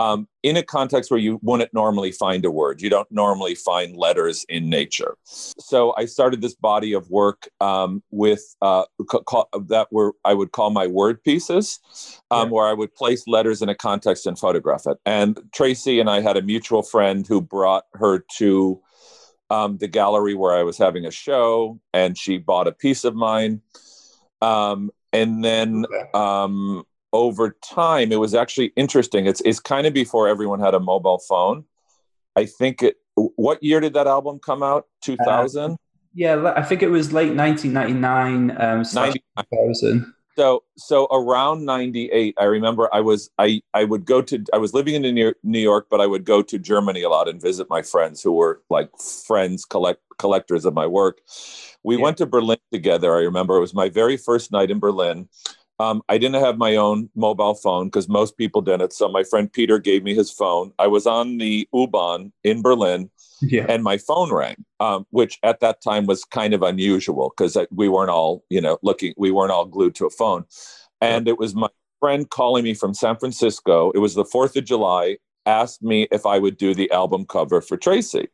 um, 0.00 0.26
in 0.42 0.56
a 0.56 0.62
context 0.62 1.10
where 1.10 1.20
you 1.20 1.38
wouldn't 1.42 1.74
normally 1.74 2.10
find 2.10 2.42
a 2.46 2.50
word. 2.50 2.80
You 2.80 2.88
don't 2.88 3.10
normally 3.12 3.54
find 3.54 3.94
letters 3.94 4.46
in 4.48 4.70
nature. 4.70 5.18
So 5.24 5.92
I 5.98 6.06
started 6.06 6.40
this 6.40 6.54
body 6.54 6.94
of 6.94 7.10
work 7.10 7.50
um, 7.60 8.02
with 8.10 8.56
uh, 8.62 8.84
that 9.68 9.88
were 9.90 10.14
I 10.24 10.32
would 10.32 10.52
call 10.52 10.70
my 10.70 10.86
word 10.86 11.22
pieces, 11.22 11.80
um, 12.30 12.48
yeah. 12.48 12.52
where 12.52 12.66
I 12.66 12.72
would 12.72 12.94
place 12.94 13.26
letters 13.26 13.60
in 13.60 13.68
a 13.68 13.74
context 13.74 14.26
and 14.26 14.38
photograph 14.38 14.86
it. 14.86 14.96
And 15.04 15.38
Tracy 15.52 16.00
and 16.00 16.08
I 16.08 16.22
had 16.22 16.38
a 16.38 16.42
mutual 16.42 16.82
friend 16.82 17.26
who 17.26 17.42
brought 17.42 17.84
her 17.92 18.24
to 18.38 18.80
um, 19.50 19.76
the 19.76 19.88
gallery 19.88 20.34
where 20.34 20.56
I 20.56 20.62
was 20.62 20.78
having 20.78 21.04
a 21.04 21.10
show, 21.10 21.78
and 21.92 22.16
she 22.16 22.38
bought 22.38 22.68
a 22.68 22.72
piece 22.72 23.04
of 23.04 23.14
mine. 23.14 23.60
Um, 24.40 24.90
and 25.12 25.44
then 25.44 25.84
um, 26.14 26.84
over 27.12 27.56
time, 27.62 28.12
it 28.12 28.20
was 28.20 28.34
actually 28.34 28.72
interesting. 28.76 29.26
It's 29.26 29.40
it's 29.42 29.60
kind 29.60 29.86
of 29.86 29.94
before 29.94 30.28
everyone 30.28 30.60
had 30.60 30.74
a 30.74 30.80
mobile 30.80 31.18
phone. 31.18 31.64
I 32.36 32.46
think 32.46 32.82
it. 32.82 32.96
What 33.14 33.62
year 33.62 33.80
did 33.80 33.94
that 33.94 34.06
album 34.06 34.38
come 34.38 34.62
out? 34.62 34.86
Two 35.02 35.16
thousand. 35.16 35.72
Uh, 35.72 35.76
yeah, 36.14 36.52
I 36.56 36.62
think 36.62 36.82
it 36.82 36.88
was 36.88 37.12
late 37.12 37.34
nineteen 37.34 37.72
ninety 37.72 37.92
nine. 37.92 38.56
Um, 38.58 38.84
2000. 38.84 40.14
So 40.36 40.62
so 40.76 41.06
around 41.06 41.64
ninety 41.64 42.10
eight, 42.10 42.34
I 42.38 42.44
remember 42.44 42.88
I 42.92 43.00
was 43.00 43.30
I 43.38 43.60
I 43.74 43.84
would 43.84 44.04
go 44.04 44.22
to 44.22 44.42
I 44.52 44.58
was 44.58 44.72
living 44.72 45.04
in 45.04 45.34
New 45.42 45.58
York, 45.58 45.88
but 45.90 46.00
I 46.00 46.06
would 46.06 46.24
go 46.24 46.40
to 46.40 46.58
Germany 46.58 47.02
a 47.02 47.08
lot 47.08 47.28
and 47.28 47.42
visit 47.42 47.68
my 47.68 47.82
friends 47.82 48.22
who 48.22 48.32
were 48.32 48.62
like 48.70 48.90
friends 49.26 49.64
collect 49.64 50.00
collectors 50.18 50.64
of 50.64 50.72
my 50.72 50.86
work. 50.86 51.20
We 51.82 51.96
yeah. 51.96 52.02
went 52.02 52.18
to 52.18 52.26
Berlin 52.26 52.58
together. 52.72 53.14
I 53.14 53.20
remember 53.20 53.56
it 53.56 53.60
was 53.60 53.74
my 53.74 53.88
very 53.88 54.16
first 54.16 54.52
night 54.52 54.70
in 54.70 54.78
Berlin 54.78 55.28
um, 55.80 56.02
I 56.10 56.18
didn't 56.18 56.42
have 56.42 56.58
my 56.58 56.76
own 56.76 57.08
mobile 57.16 57.54
phone 57.54 57.86
because 57.86 58.06
most 58.06 58.36
people 58.36 58.60
didn't. 58.60 58.92
So 58.92 59.08
my 59.08 59.22
friend 59.22 59.50
Peter 59.50 59.78
gave 59.78 60.04
me 60.04 60.14
his 60.14 60.30
phone. 60.30 60.72
I 60.78 60.86
was 60.86 61.06
on 61.06 61.38
the 61.38 61.66
U-Bahn 61.72 62.32
in 62.44 62.60
Berlin, 62.60 63.08
yeah. 63.40 63.64
and 63.66 63.82
my 63.82 63.96
phone 63.96 64.30
rang, 64.30 64.56
um, 64.78 65.06
which 65.08 65.38
at 65.42 65.60
that 65.60 65.80
time 65.82 66.04
was 66.04 66.22
kind 66.24 66.52
of 66.52 66.62
unusual 66.62 67.32
because 67.34 67.56
we 67.70 67.88
weren't 67.88 68.10
all, 68.10 68.44
you 68.50 68.60
know, 68.60 68.76
looking. 68.82 69.14
We 69.16 69.30
weren't 69.30 69.52
all 69.52 69.64
glued 69.64 69.94
to 69.96 70.06
a 70.06 70.10
phone, 70.10 70.44
and 71.00 71.26
yeah. 71.26 71.32
it 71.32 71.38
was 71.38 71.54
my 71.54 71.68
friend 71.98 72.28
calling 72.28 72.64
me 72.64 72.74
from 72.74 72.92
San 72.92 73.16
Francisco. 73.16 73.90
It 73.92 73.98
was 74.00 74.14
the 74.14 74.24
Fourth 74.26 74.56
of 74.56 74.66
July. 74.66 75.16
Asked 75.46 75.82
me 75.82 76.06
if 76.12 76.26
I 76.26 76.38
would 76.38 76.58
do 76.58 76.74
the 76.74 76.90
album 76.90 77.24
cover 77.24 77.62
for 77.62 77.78
Tracy. 77.78 78.28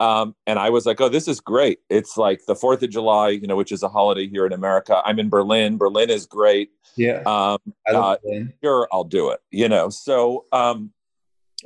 Um, 0.00 0.34
and 0.46 0.58
I 0.58 0.70
was 0.70 0.86
like, 0.86 1.00
oh, 1.00 1.10
this 1.10 1.28
is 1.28 1.40
great. 1.40 1.80
It's 1.90 2.16
like 2.16 2.40
the 2.46 2.54
4th 2.54 2.82
of 2.82 2.88
July, 2.88 3.28
you 3.28 3.46
know, 3.46 3.56
which 3.56 3.70
is 3.70 3.82
a 3.82 3.88
holiday 3.88 4.26
here 4.26 4.46
in 4.46 4.52
America. 4.52 5.02
I'm 5.04 5.18
in 5.18 5.28
Berlin. 5.28 5.76
Berlin 5.76 6.08
is 6.08 6.24
great. 6.24 6.70
Yeah. 6.96 7.22
Um, 7.26 7.58
uh, 7.86 8.16
sure, 8.64 8.88
I'll 8.90 9.04
do 9.04 9.28
it, 9.28 9.40
you 9.50 9.68
know. 9.68 9.90
So 9.90 10.46
um, 10.52 10.92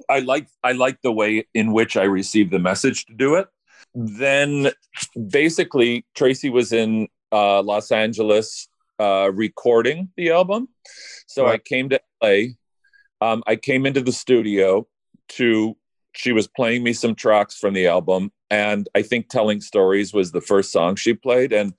I 0.08 0.18
like 0.18 0.48
I 0.64 0.72
like 0.72 1.00
the 1.02 1.12
way 1.12 1.46
in 1.54 1.72
which 1.72 1.96
I 1.96 2.04
received 2.04 2.50
the 2.50 2.58
message 2.58 3.06
to 3.06 3.14
do 3.14 3.36
it. 3.36 3.48
Then 3.94 4.72
basically, 5.30 6.04
Tracy 6.14 6.50
was 6.50 6.72
in 6.72 7.08
uh, 7.30 7.62
Los 7.62 7.92
Angeles 7.92 8.68
uh, 8.98 9.30
recording 9.32 10.10
the 10.16 10.32
album. 10.32 10.68
So 11.28 11.44
right. 11.44 11.54
I 11.54 11.58
came 11.58 11.88
to 11.90 12.00
LA. 12.20 12.54
Um, 13.20 13.42
I 13.46 13.54
came 13.56 13.86
into 13.86 14.00
the 14.00 14.12
studio 14.12 14.86
to 15.30 15.76
she 16.16 16.32
was 16.32 16.46
playing 16.46 16.82
me 16.82 16.92
some 16.92 17.14
tracks 17.14 17.56
from 17.56 17.74
the 17.74 17.86
album 17.86 18.30
and 18.50 18.88
i 18.94 19.02
think 19.02 19.28
telling 19.28 19.60
stories 19.60 20.12
was 20.12 20.32
the 20.32 20.40
first 20.40 20.72
song 20.72 20.96
she 20.96 21.14
played. 21.14 21.52
And 21.52 21.74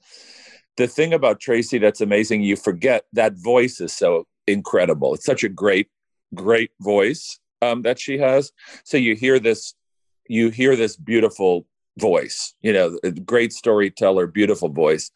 the 0.78 0.88
thing 0.88 1.14
about 1.14 1.40
tracy 1.40 1.78
that's 1.78 2.02
amazing 2.02 2.42
you 2.42 2.56
forget 2.56 3.06
that 3.14 3.34
voice 3.36 3.80
is 3.80 3.94
so 3.94 4.28
incredible. 4.48 5.14
It's 5.14 5.26
such 5.26 5.44
a 5.44 5.50
great 5.50 5.88
great 6.34 6.72
voice 6.82 7.40
um, 7.62 7.84
that 7.84 8.00
she 8.00 8.18
has. 8.18 8.52
So 8.84 8.98
you 8.98 9.16
hear 9.16 9.40
this 9.40 9.74
you 10.28 10.50
hear 10.50 10.76
this 10.76 10.96
beautiful 10.96 11.66
voice 11.98 12.54
you 12.62 12.74
know 12.74 12.98
great 13.26 13.54
storyteller 13.54 14.28
beautiful 14.28 14.70
voice. 14.70 15.12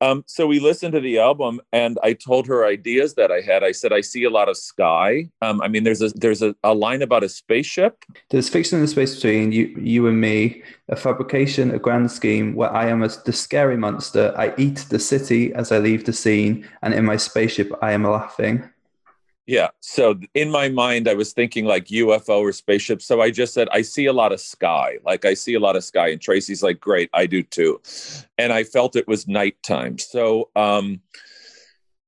Um, 0.00 0.24
so 0.26 0.46
we 0.46 0.58
listened 0.60 0.92
to 0.92 1.00
the 1.00 1.18
album 1.18 1.60
and 1.72 1.98
i 2.02 2.12
told 2.12 2.46
her 2.46 2.66
ideas 2.66 3.14
that 3.14 3.30
i 3.30 3.40
had. 3.40 3.62
I 3.62 3.72
said 3.72 3.92
i 3.92 4.00
see 4.00 4.24
a 4.24 4.30
lot 4.30 4.48
of 4.48 4.56
sky. 4.56 5.28
Um, 5.42 5.60
i 5.60 5.68
mean 5.68 5.84
there's 5.84 6.02
a 6.02 6.08
there's 6.10 6.42
a, 6.42 6.54
a, 6.64 6.74
line 6.74 7.02
about 7.02 7.24
a 7.24 7.28
spaceship. 7.28 8.04
There's 8.30 8.48
fiction 8.48 8.78
in 8.78 8.82
the 8.82 8.88
space 8.88 9.14
between 9.14 9.52
you 9.52 9.66
you 9.78 10.06
and 10.06 10.20
me 10.20 10.62
a 10.88 10.96
fabrication 10.96 11.70
a 11.70 11.78
grand 11.78 12.10
scheme 12.10 12.54
where 12.54 12.72
i 12.72 12.86
am 12.88 13.02
a, 13.02 13.08
the 13.08 13.32
scary 13.32 13.76
monster. 13.76 14.34
I 14.36 14.54
eat 14.56 14.86
the 14.88 14.98
city 14.98 15.52
as 15.54 15.72
i 15.72 15.78
leave 15.78 16.04
the 16.04 16.12
scene 16.12 16.68
and 16.82 16.94
in 16.94 17.04
my 17.04 17.16
spaceship 17.16 17.70
i 17.82 17.92
am 17.92 18.04
laughing 18.04 18.68
yeah. 19.46 19.68
So 19.80 20.18
in 20.34 20.50
my 20.50 20.68
mind, 20.68 21.08
I 21.08 21.14
was 21.14 21.32
thinking 21.32 21.66
like 21.66 21.86
UFO 21.86 22.40
or 22.40 22.52
spaceship. 22.52 23.02
So 23.02 23.20
I 23.20 23.30
just 23.30 23.52
said, 23.52 23.68
I 23.72 23.82
see 23.82 24.06
a 24.06 24.12
lot 24.12 24.32
of 24.32 24.40
sky. 24.40 24.98
Like 25.04 25.24
I 25.24 25.34
see 25.34 25.54
a 25.54 25.60
lot 25.60 25.76
of 25.76 25.84
sky. 25.84 26.08
And 26.08 26.20
Tracy's 26.20 26.62
like, 26.62 26.80
great, 26.80 27.10
I 27.12 27.26
do 27.26 27.42
too. 27.42 27.80
And 28.38 28.52
I 28.52 28.64
felt 28.64 28.96
it 28.96 29.06
was 29.06 29.28
nighttime. 29.28 29.98
So 29.98 30.50
um, 30.56 31.00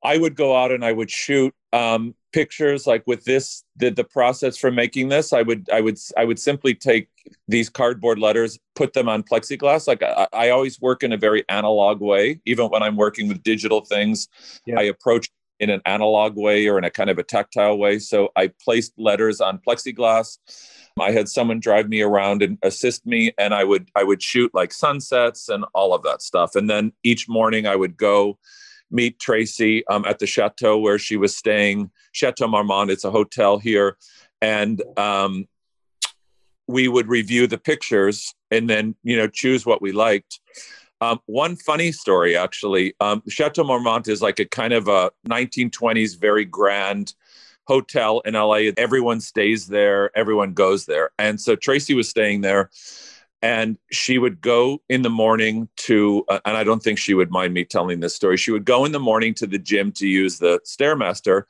I 0.02 0.16
would 0.16 0.34
go 0.34 0.56
out 0.56 0.72
and 0.72 0.84
I 0.84 0.92
would 0.92 1.10
shoot 1.10 1.54
um, 1.72 2.14
pictures 2.36 2.86
like 2.86 3.02
with 3.06 3.24
this 3.24 3.64
the, 3.76 3.88
the 3.88 4.04
process 4.04 4.58
for 4.58 4.70
making 4.70 5.08
this 5.08 5.32
i 5.32 5.40
would 5.40 5.70
i 5.72 5.80
would 5.80 5.96
i 6.18 6.24
would 6.24 6.38
simply 6.38 6.74
take 6.74 7.08
these 7.48 7.70
cardboard 7.70 8.18
letters 8.18 8.58
put 8.74 8.92
them 8.92 9.08
on 9.08 9.22
plexiglass 9.22 9.88
like 9.88 10.02
i, 10.02 10.28
I 10.34 10.50
always 10.50 10.78
work 10.78 11.02
in 11.02 11.14
a 11.14 11.16
very 11.16 11.44
analog 11.48 12.02
way 12.02 12.38
even 12.44 12.66
when 12.66 12.82
i'm 12.82 12.96
working 12.96 13.26
with 13.26 13.42
digital 13.42 13.80
things 13.86 14.28
yeah. 14.66 14.78
i 14.78 14.82
approach 14.82 15.30
in 15.60 15.70
an 15.70 15.80
analog 15.86 16.36
way 16.36 16.66
or 16.66 16.78
in 16.78 16.84
a 16.84 16.90
kind 16.90 17.10
of 17.10 17.18
a 17.18 17.22
tactile 17.22 17.78
way. 17.78 17.98
So 17.98 18.30
I 18.36 18.50
placed 18.62 18.92
letters 18.98 19.40
on 19.40 19.58
plexiglass. 19.58 20.38
I 20.98 21.10
had 21.10 21.28
someone 21.28 21.60
drive 21.60 21.88
me 21.88 22.00
around 22.00 22.42
and 22.42 22.58
assist 22.62 23.04
me, 23.04 23.32
and 23.38 23.52
I 23.52 23.64
would 23.64 23.90
I 23.94 24.02
would 24.02 24.22
shoot 24.22 24.54
like 24.54 24.72
sunsets 24.72 25.48
and 25.48 25.64
all 25.74 25.94
of 25.94 26.02
that 26.04 26.22
stuff. 26.22 26.54
And 26.54 26.70
then 26.70 26.92
each 27.02 27.28
morning 27.28 27.66
I 27.66 27.76
would 27.76 27.96
go 27.96 28.38
meet 28.90 29.18
Tracy 29.18 29.86
um, 29.88 30.04
at 30.06 30.18
the 30.18 30.26
chateau 30.26 30.78
where 30.78 30.98
she 30.98 31.16
was 31.16 31.36
staying, 31.36 31.90
Chateau 32.12 32.48
Marmont. 32.48 32.90
It's 32.90 33.04
a 33.04 33.10
hotel 33.10 33.58
here, 33.58 33.98
and 34.40 34.82
um, 34.96 35.46
we 36.66 36.88
would 36.88 37.08
review 37.08 37.46
the 37.46 37.58
pictures 37.58 38.34
and 38.50 38.68
then 38.68 38.94
you 39.02 39.16
know 39.16 39.28
choose 39.28 39.66
what 39.66 39.82
we 39.82 39.92
liked. 39.92 40.40
Um, 41.00 41.20
one 41.26 41.56
funny 41.56 41.92
story, 41.92 42.36
actually. 42.36 42.94
Um, 43.00 43.22
Chateau 43.28 43.64
Marmont 43.64 44.08
is 44.08 44.22
like 44.22 44.38
a 44.38 44.46
kind 44.46 44.72
of 44.72 44.88
a 44.88 45.10
1920s, 45.28 46.18
very 46.18 46.44
grand 46.44 47.14
hotel 47.66 48.20
in 48.20 48.34
LA. 48.34 48.70
Everyone 48.76 49.20
stays 49.20 49.66
there, 49.66 50.16
everyone 50.16 50.54
goes 50.54 50.86
there. 50.86 51.10
And 51.18 51.40
so 51.40 51.56
Tracy 51.56 51.94
was 51.94 52.08
staying 52.08 52.40
there, 52.40 52.70
and 53.42 53.76
she 53.92 54.18
would 54.18 54.40
go 54.40 54.80
in 54.88 55.02
the 55.02 55.10
morning 55.10 55.68
to, 55.76 56.24
uh, 56.28 56.40
and 56.44 56.56
I 56.56 56.64
don't 56.64 56.82
think 56.82 56.98
she 56.98 57.14
would 57.14 57.30
mind 57.30 57.52
me 57.52 57.64
telling 57.64 58.00
this 58.00 58.14
story. 58.14 58.36
She 58.36 58.50
would 58.50 58.64
go 58.64 58.84
in 58.84 58.92
the 58.92 59.00
morning 59.00 59.34
to 59.34 59.46
the 59.46 59.58
gym 59.58 59.92
to 59.92 60.06
use 60.06 60.38
the 60.38 60.60
Stairmaster. 60.64 61.42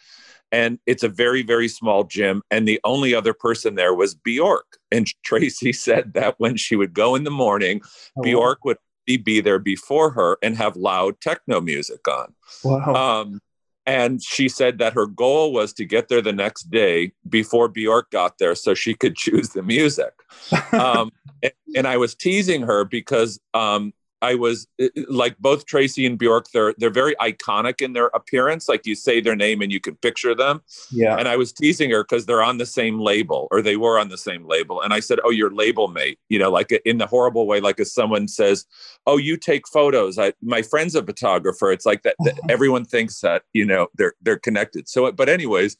and 0.52 0.78
it's 0.86 1.02
a 1.02 1.08
very 1.08 1.42
very 1.42 1.66
small 1.66 2.04
gym 2.04 2.40
and 2.52 2.68
the 2.68 2.80
only 2.84 3.12
other 3.12 3.34
person 3.34 3.74
there 3.74 3.92
was 3.92 4.14
bjork 4.14 4.78
and 4.92 5.08
tracy 5.24 5.72
said 5.86 6.14
that 6.14 6.36
when 6.38 6.56
she 6.56 6.76
would 6.76 6.94
go 6.94 7.16
in 7.16 7.24
the 7.24 7.32
morning 7.32 7.80
oh, 8.16 8.22
bjork 8.22 8.64
wow. 8.64 8.68
would 8.68 8.78
be 9.06 9.40
there 9.40 9.58
before 9.58 10.10
her 10.10 10.36
and 10.42 10.56
have 10.56 10.76
loud 10.76 11.20
techno 11.20 11.60
music 11.60 12.06
on 12.08 12.34
wow. 12.64 12.94
Um, 12.94 13.40
and 13.86 14.20
she 14.20 14.48
said 14.48 14.78
that 14.78 14.94
her 14.94 15.06
goal 15.06 15.52
was 15.52 15.72
to 15.74 15.84
get 15.84 16.08
there 16.08 16.20
the 16.20 16.32
next 16.32 16.64
day 16.64 17.12
before 17.28 17.68
Bjork 17.68 18.10
got 18.10 18.38
there 18.38 18.56
so 18.56 18.74
she 18.74 18.94
could 18.94 19.16
choose 19.16 19.50
the 19.50 19.62
music. 19.62 20.12
Um, 20.72 21.12
and, 21.42 21.52
and, 21.74 21.86
I 21.86 21.96
was 21.96 22.14
teasing 22.14 22.62
her 22.62 22.84
because 22.84 23.40
um, 23.54 23.92
I 24.22 24.34
was 24.34 24.66
like 25.08 25.36
both 25.38 25.66
Tracy 25.66 26.06
and 26.06 26.18
Bjork. 26.18 26.46
They're 26.52 26.74
they're 26.78 26.90
very 26.90 27.14
iconic 27.16 27.82
in 27.82 27.92
their 27.92 28.06
appearance. 28.08 28.68
Like 28.68 28.86
you 28.86 28.94
say 28.94 29.20
their 29.20 29.36
name 29.36 29.60
and 29.60 29.70
you 29.70 29.80
can 29.80 29.96
picture 29.96 30.34
them. 30.34 30.62
Yeah. 30.90 31.16
And 31.16 31.28
I 31.28 31.36
was 31.36 31.52
teasing 31.52 31.90
her 31.90 32.02
because 32.02 32.26
they're 32.26 32.42
on 32.42 32.58
the 32.58 32.66
same 32.66 32.98
label, 32.98 33.48
or 33.50 33.60
they 33.60 33.76
were 33.76 33.98
on 33.98 34.08
the 34.08 34.18
same 34.18 34.46
label. 34.46 34.80
And 34.80 34.94
I 34.94 35.00
said, 35.00 35.20
"Oh, 35.24 35.30
your 35.30 35.52
label 35.52 35.88
mate." 35.88 36.18
You 36.28 36.38
know, 36.38 36.50
like 36.50 36.72
in 36.84 36.98
the 36.98 37.06
horrible 37.06 37.46
way, 37.46 37.60
like 37.60 37.78
if 37.78 37.88
someone 37.88 38.28
says, 38.28 38.64
"Oh, 39.06 39.18
you 39.18 39.36
take 39.36 39.68
photos." 39.68 40.18
I, 40.18 40.32
my 40.42 40.62
friend's 40.62 40.94
a 40.94 41.04
photographer. 41.04 41.70
It's 41.70 41.86
like 41.86 42.02
that. 42.02 42.16
that 42.20 42.38
everyone 42.48 42.84
thinks 42.84 43.20
that 43.20 43.42
you 43.52 43.64
know 43.64 43.88
they're 43.94 44.14
they're 44.22 44.38
connected. 44.38 44.88
So, 44.88 45.10
but 45.12 45.28
anyways 45.28 45.76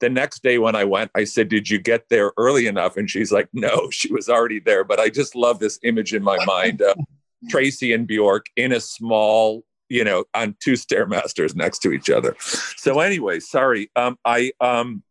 the 0.00 0.08
next 0.08 0.42
day 0.42 0.58
when 0.58 0.76
I 0.76 0.84
went, 0.84 1.10
I 1.14 1.24
said, 1.24 1.48
Did 1.48 1.68
you 1.70 1.78
get 1.78 2.08
there 2.08 2.32
early 2.36 2.66
enough? 2.66 2.96
And 2.96 3.10
she's 3.10 3.32
like, 3.32 3.48
No, 3.52 3.90
she 3.90 4.12
was 4.12 4.28
already 4.28 4.60
there. 4.60 4.84
But 4.84 5.00
I 5.00 5.08
just 5.08 5.34
love 5.34 5.58
this 5.58 5.78
image 5.82 6.14
in 6.14 6.22
my 6.22 6.42
mind. 6.44 6.82
Uh, 6.82 6.94
Tracy 7.48 7.92
and 7.92 8.06
Bjork 8.06 8.46
in 8.56 8.72
a 8.72 8.80
small, 8.80 9.64
you 9.88 10.04
know, 10.04 10.24
on 10.34 10.56
two 10.60 10.72
stairmasters 10.72 11.54
next 11.54 11.78
to 11.80 11.92
each 11.92 12.10
other. 12.10 12.36
So 12.38 13.00
anyway, 13.00 13.40
sorry. 13.40 13.90
Um, 13.96 14.18
I 14.24 14.52
um, 14.60 15.02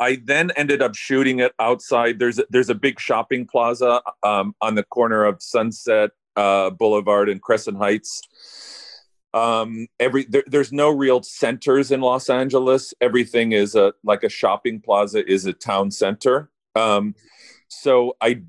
I 0.00 0.20
then 0.24 0.52
ended 0.56 0.80
up 0.80 0.94
shooting 0.94 1.40
it 1.40 1.52
outside. 1.58 2.18
There's 2.18 2.38
a, 2.38 2.44
there's 2.50 2.70
a 2.70 2.74
big 2.74 3.00
shopping 3.00 3.46
plaza 3.46 4.00
um, 4.22 4.54
on 4.60 4.74
the 4.74 4.84
corner 4.84 5.24
of 5.24 5.42
Sunset 5.42 6.10
uh, 6.36 6.70
Boulevard 6.70 7.28
and 7.28 7.42
Crescent 7.42 7.76
Heights. 7.76 8.22
Um, 9.34 9.88
every 10.00 10.24
there, 10.24 10.44
there's 10.46 10.72
no 10.72 10.90
real 10.90 11.22
centers 11.22 11.90
in 11.90 12.00
Los 12.00 12.30
Angeles. 12.30 12.94
Everything 13.00 13.52
is 13.52 13.74
a 13.74 13.92
like 14.02 14.24
a 14.24 14.28
shopping 14.28 14.80
plaza 14.80 15.28
is 15.30 15.44
a 15.46 15.52
town 15.52 15.90
center. 15.90 16.50
Um, 16.74 17.14
so 17.68 18.16
I 18.20 18.42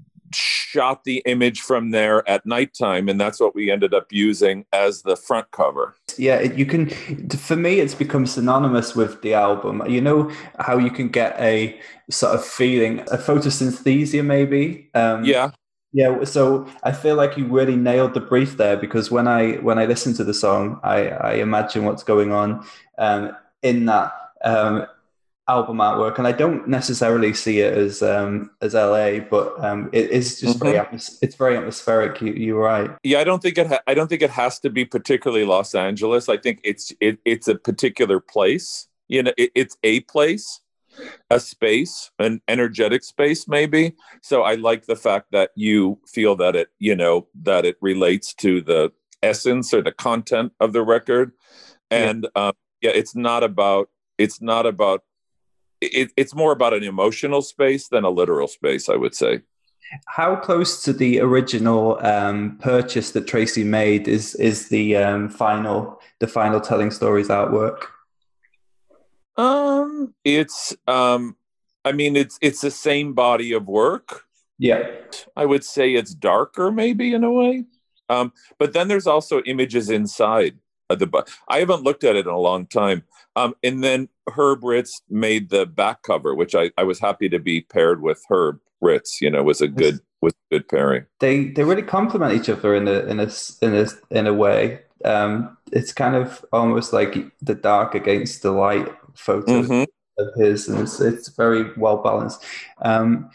shot 0.72 1.04
the 1.04 1.22
image 1.26 1.62
from 1.62 1.92
there 1.92 2.28
at 2.30 2.46
nighttime, 2.46 3.10
and 3.10 3.20
that's 3.20 3.40
what 3.40 3.56
we 3.56 3.72
ended 3.72 3.94
up 3.94 4.08
using 4.12 4.66
as 4.72 5.02
the 5.02 5.16
front 5.16 5.50
cover. 5.52 5.96
Yeah, 6.18 6.42
you 6.42 6.66
can. 6.66 6.90
For 7.30 7.56
me, 7.56 7.80
it's 7.80 7.96
become 7.96 8.26
synonymous 8.26 8.96
with 8.96 9.22
the 9.22 9.34
album. 9.34 9.82
You 9.88 10.02
know 10.02 10.32
how 10.60 10.78
you 10.78 10.92
can 10.92 11.10
get 11.10 11.40
a 11.40 11.80
sort 12.10 12.36
of 12.36 12.46
feeling, 12.46 13.00
a 13.12 13.18
photosynthesia, 13.18 14.24
maybe. 14.24 14.90
Um, 14.94 15.24
yeah. 15.26 15.52
Yeah, 15.92 16.24
so 16.24 16.68
I 16.84 16.92
feel 16.92 17.16
like 17.16 17.36
you 17.36 17.46
really 17.46 17.76
nailed 17.76 18.14
the 18.14 18.20
brief 18.20 18.58
there 18.58 18.78
because 18.78 19.10
when 19.10 19.28
I 19.28 19.54
when 19.54 19.80
I 19.80 19.86
listen 19.86 20.14
to 20.16 20.24
the 20.24 20.36
song, 20.36 20.80
I, 20.84 21.10
I 21.10 21.34
imagine 21.42 21.84
what's 21.84 22.04
going 22.04 22.32
on 22.32 22.64
um, 23.00 23.36
in 23.64 23.86
that. 23.88 24.14
Um, 24.44 24.86
album 25.50 25.78
artwork, 25.78 26.20
and 26.20 26.28
I 26.28 26.32
don't 26.32 26.68
necessarily 26.68 27.34
see 27.34 27.60
it 27.60 27.76
as 27.76 28.02
um, 28.04 28.52
as 28.62 28.76
LA, 28.76 29.20
but 29.20 29.62
um, 29.64 29.90
it 29.92 30.12
is 30.12 30.40
just 30.40 30.60
mm-hmm. 30.60 30.66
very 30.66 30.78
atmos- 30.78 31.18
it's 31.22 31.36
very 31.36 31.58
atmospheric. 31.58 32.22
You, 32.22 32.34
you're 32.34 32.62
right. 32.62 32.92
Yeah, 33.04 33.20
I 33.20 33.24
don't 33.24 33.42
think 33.42 33.58
it. 33.58 33.68
Ha- 33.68 33.82
I 33.88 33.94
don't 33.96 34.08
think 34.08 34.22
it 34.22 34.30
has 34.30 34.60
to 34.60 34.70
be 34.70 34.86
particularly 34.86 35.46
Los 35.46 35.74
Angeles. 35.74 36.30
I 36.30 36.38
think 36.38 36.60
it's 36.64 36.94
it, 37.02 37.18
it's 37.26 37.48
a 37.48 37.56
particular 37.56 38.20
place. 38.20 38.88
You 39.08 39.24
know, 39.24 39.34
it, 39.38 39.52
it's 39.56 39.76
a 39.84 40.02
place, 40.02 40.62
a 41.32 41.40
space, 41.40 42.12
an 42.20 42.42
energetic 42.48 43.04
space, 43.04 43.48
maybe. 43.48 43.96
So 44.22 44.44
I 44.44 44.54
like 44.56 44.86
the 44.86 44.96
fact 44.96 45.32
that 45.32 45.50
you 45.56 46.00
feel 46.08 46.36
that 46.38 46.56
it, 46.56 46.70
you 46.78 46.96
know, 46.96 47.28
that 47.42 47.66
it 47.66 47.78
relates 47.82 48.34
to 48.36 48.62
the 48.62 48.92
essence 49.24 49.74
or 49.74 49.82
the 49.82 49.92
content 49.92 50.54
of 50.60 50.74
the 50.74 50.84
record, 50.84 51.32
and 51.90 52.28
yeah, 52.36 52.48
um, 52.48 52.54
yeah 52.82 52.92
it's 52.94 53.16
not 53.16 53.44
about 53.44 53.90
it's 54.20 54.42
not 54.42 54.66
about 54.68 55.04
it, 55.82 56.12
it's 56.18 56.36
more 56.36 56.52
about 56.52 56.74
an 56.74 56.84
emotional 56.84 57.42
space 57.42 57.88
than 57.88 58.04
a 58.04 58.10
literal 58.10 58.48
space, 58.48 58.90
I 58.90 58.96
would 58.96 59.16
say. 59.16 59.42
How 60.06 60.36
close 60.36 60.84
to 60.84 60.94
the 60.94 61.20
original 61.20 61.98
um, 62.06 62.58
purchase 62.62 63.12
that 63.12 63.26
Tracy 63.28 63.64
made 63.64 64.08
is 64.08 64.36
is 64.36 64.70
the 64.70 64.96
um, 64.98 65.30
final 65.30 66.00
the 66.20 66.28
final 66.28 66.62
telling 66.62 66.92
stories 66.92 67.30
artwork? 67.30 67.86
Um, 69.36 70.14
it's 70.24 70.76
um, 70.88 71.36
I 71.84 71.92
mean 71.92 72.16
it's 72.16 72.38
it's 72.40 72.62
the 72.62 72.72
same 72.72 73.14
body 73.14 73.52
of 73.54 73.68
work. 73.68 74.26
Yeah, 74.60 74.90
I 75.36 75.46
would 75.46 75.64
say 75.64 75.94
it's 75.94 76.14
darker, 76.14 76.72
maybe 76.72 77.14
in 77.14 77.24
a 77.24 77.32
way. 77.32 77.66
Um, 78.10 78.34
but 78.60 78.74
then 78.74 78.90
there's 78.90 79.08
also 79.08 79.42
images 79.44 79.90
inside 79.90 80.60
of 80.90 81.00
the. 81.00 81.26
I 81.48 81.60
haven't 81.60 81.84
looked 81.84 82.04
at 82.04 82.16
it 82.16 82.26
in 82.26 82.32
a 82.32 82.38
long 82.38 82.68
time. 82.68 83.04
Um, 83.36 83.56
and 83.64 83.84
then 83.84 84.10
Herb 84.30 84.64
Ritts 84.64 85.02
made 85.10 85.50
the 85.50 85.66
back 85.66 86.04
cover, 86.04 86.36
which 86.36 86.56
I, 86.56 86.72
I 86.78 86.84
was 86.84 87.00
happy 87.00 87.30
to 87.30 87.40
be 87.40 87.62
paired 87.62 88.02
with 88.02 88.24
Herb 88.30 88.60
Ritts. 88.82 89.22
You 89.22 89.30
know, 89.30 89.44
was 89.44 89.62
a 89.62 89.68
good 89.68 90.00
was 90.22 90.34
a 90.34 90.56
good 90.56 90.68
pairing. 90.68 91.06
They 91.20 91.46
they 91.46 91.64
really 91.64 91.84
complement 91.84 92.34
each 92.34 92.50
other 92.50 92.76
in 92.76 92.88
a 92.88 93.00
in 93.02 93.20
a 93.20 93.30
in 93.62 93.76
a 93.76 93.88
in 94.12 94.28
a 94.28 94.34
way. 94.34 94.82
Um, 95.06 95.58
it's 95.72 95.94
kind 95.94 96.16
of 96.16 96.46
almost 96.52 96.92
like 96.92 97.16
the 97.42 97.56
dark 97.56 97.96
against 97.96 98.42
the 98.42 98.52
light 98.52 98.88
photo 99.16 99.62
mm-hmm. 99.62 99.84
of 100.18 100.34
his, 100.36 100.68
and 100.68 100.80
it's 100.80 101.00
it's 101.00 101.30
very 101.30 101.74
well 101.78 101.98
balanced. 101.98 102.44
Um, 102.82 103.30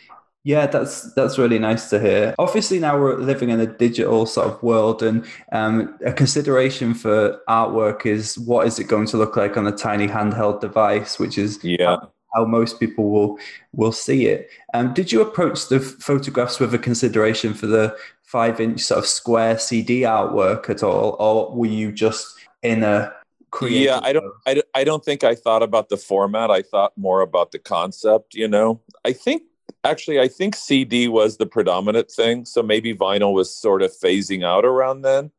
yeah, 0.44 0.66
that's 0.66 1.12
that's 1.14 1.38
really 1.38 1.58
nice 1.58 1.88
to 1.88 1.98
hear. 1.98 2.34
Obviously, 2.38 2.78
now 2.78 3.00
we're 3.00 3.16
living 3.16 3.48
in 3.48 3.60
a 3.60 3.66
digital 3.66 4.26
sort 4.26 4.48
of 4.48 4.62
world, 4.62 5.02
and 5.02 5.24
um, 5.52 5.98
a 6.04 6.12
consideration 6.12 6.92
for 6.92 7.40
artwork 7.48 8.04
is 8.04 8.38
what 8.38 8.66
is 8.66 8.78
it 8.78 8.84
going 8.84 9.06
to 9.06 9.16
look 9.16 9.36
like 9.36 9.56
on 9.56 9.66
a 9.66 9.72
tiny 9.72 10.06
handheld 10.06 10.60
device, 10.60 11.18
which 11.18 11.38
is 11.38 11.58
yeah. 11.64 11.96
how, 11.96 12.12
how 12.34 12.44
most 12.44 12.78
people 12.78 13.08
will 13.08 13.38
will 13.72 13.92
see 13.92 14.26
it. 14.26 14.50
Um, 14.74 14.92
did 14.92 15.10
you 15.10 15.22
approach 15.22 15.68
the 15.68 15.80
photographs 15.80 16.60
with 16.60 16.74
a 16.74 16.78
consideration 16.78 17.54
for 17.54 17.66
the 17.66 17.96
five 18.22 18.60
inch 18.60 18.82
sort 18.82 18.98
of 18.98 19.06
square 19.06 19.58
CD 19.58 20.02
artwork 20.02 20.68
at 20.68 20.82
all, 20.82 21.16
or 21.18 21.56
were 21.56 21.66
you 21.66 21.90
just 21.90 22.36
in 22.62 22.82
a 22.82 23.14
yeah 23.62 24.00
i 24.02 24.12
don't 24.12 24.34
I, 24.48 24.62
I 24.74 24.82
don't 24.82 25.04
think 25.04 25.22
i 25.22 25.36
thought 25.36 25.62
about 25.62 25.88
the 25.88 25.96
format 25.96 26.50
i 26.50 26.60
thought 26.60 26.92
more 26.96 27.20
about 27.20 27.52
the 27.52 27.60
concept 27.60 28.34
you 28.34 28.48
know 28.48 28.80
i 29.04 29.12
think 29.12 29.44
actually 29.84 30.18
i 30.18 30.26
think 30.26 30.56
cd 30.56 31.06
was 31.08 31.36
the 31.36 31.46
predominant 31.46 32.10
thing 32.10 32.44
so 32.44 32.62
maybe 32.62 32.94
vinyl 32.94 33.32
was 33.34 33.54
sort 33.54 33.82
of 33.82 33.92
phasing 33.92 34.44
out 34.44 34.64
around 34.64 35.02
then. 35.02 35.30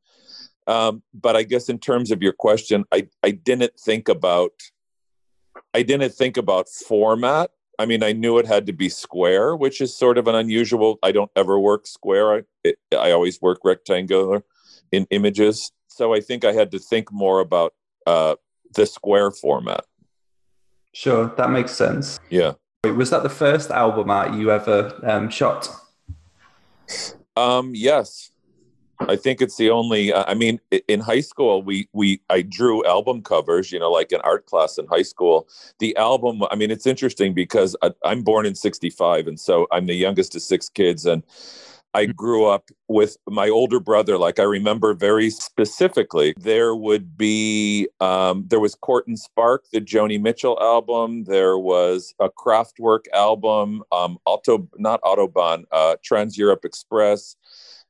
Um, 0.67 1.03
but 1.13 1.35
i 1.35 1.43
guess 1.43 1.69
in 1.69 1.79
terms 1.79 2.11
of 2.11 2.21
your 2.21 2.33
question 2.33 2.85
i 2.91 3.07
i 3.23 3.31
didn't 3.31 3.73
think 3.79 4.07
about 4.07 4.51
i 5.73 5.83
didn't 5.83 6.13
think 6.13 6.37
about 6.37 6.69
format. 6.69 7.51
I 7.77 7.85
mean 7.85 8.03
i 8.03 8.13
knew 8.13 8.37
it 8.37 8.47
had 8.47 8.65
to 8.67 8.73
be 8.73 8.89
square 8.89 9.55
which 9.55 9.81
is 9.81 9.95
sort 9.95 10.17
of 10.17 10.27
an 10.27 10.35
unusual 10.35 10.97
i 11.03 11.11
don't 11.11 11.31
ever 11.35 11.59
work 11.59 11.85
square. 11.87 12.33
I 12.35 12.41
it, 12.63 12.77
i 12.93 13.11
always 13.11 13.41
work 13.41 13.59
rectangular 13.63 14.43
in 14.91 15.05
images. 15.11 15.71
So 15.87 16.13
i 16.13 16.19
think 16.19 16.45
i 16.45 16.51
had 16.51 16.71
to 16.71 16.79
think 16.79 17.11
more 17.11 17.39
about 17.41 17.73
uh, 18.07 18.35
the 18.73 18.85
square 18.85 19.31
format. 19.31 19.85
Sure 20.93 21.31
that 21.37 21.49
makes 21.51 21.73
sense. 21.73 22.19
Yeah 22.29 22.53
was 22.91 23.09
that 23.09 23.23
the 23.23 23.29
first 23.29 23.71
album 23.71 24.09
art 24.09 24.33
you 24.33 24.51
ever 24.51 24.99
um, 25.03 25.29
shot? 25.29 25.69
Um, 27.37 27.71
yes, 27.73 28.31
I 28.99 29.15
think 29.15 29.41
it's 29.41 29.57
the 29.57 29.69
only. 29.69 30.13
Uh, 30.13 30.23
I 30.27 30.33
mean, 30.33 30.59
in 30.87 30.99
high 30.99 31.21
school, 31.21 31.61
we 31.61 31.89
we 31.93 32.21
I 32.29 32.41
drew 32.41 32.85
album 32.85 33.21
covers. 33.21 33.71
You 33.71 33.79
know, 33.79 33.91
like 33.91 34.11
in 34.11 34.21
art 34.21 34.45
class 34.45 34.77
in 34.77 34.87
high 34.87 35.01
school. 35.01 35.47
The 35.79 35.95
album. 35.97 36.43
I 36.49 36.55
mean, 36.55 36.71
it's 36.71 36.85
interesting 36.85 37.33
because 37.33 37.75
I, 37.81 37.91
I'm 38.03 38.23
born 38.23 38.45
in 38.45 38.55
'65, 38.55 39.27
and 39.27 39.39
so 39.39 39.67
I'm 39.71 39.87
the 39.87 39.95
youngest 39.95 40.35
of 40.35 40.41
six 40.41 40.69
kids, 40.69 41.05
and 41.05 41.23
I 41.95 42.07
grew 42.07 42.45
up 42.45 42.71
with 42.89 43.15
my 43.25 43.47
older 43.47 43.79
brother. 43.79 44.17
Like 44.17 44.37
I 44.37 44.43
remember 44.43 44.93
very 44.93 45.29
specifically, 45.29 46.33
there 46.37 46.75
would 46.75 47.17
be 47.17 47.87
um, 48.01 48.43
there 48.49 48.59
was 48.59 48.75
Court 48.75 49.07
and 49.07 49.17
Spark, 49.17 49.63
the 49.71 49.79
Joni 49.79 50.21
Mitchell 50.21 50.57
album. 50.61 51.23
There 51.23 51.57
was 51.57 52.13
a 52.19 52.29
Kraftwerk 52.29 53.05
album, 53.13 53.81
um, 53.93 54.17
Auto 54.25 54.67
not 54.77 55.01
Autobahn, 55.03 55.63
uh, 55.71 55.95
Trans 56.03 56.37
Europe 56.37 56.65
Express. 56.65 57.37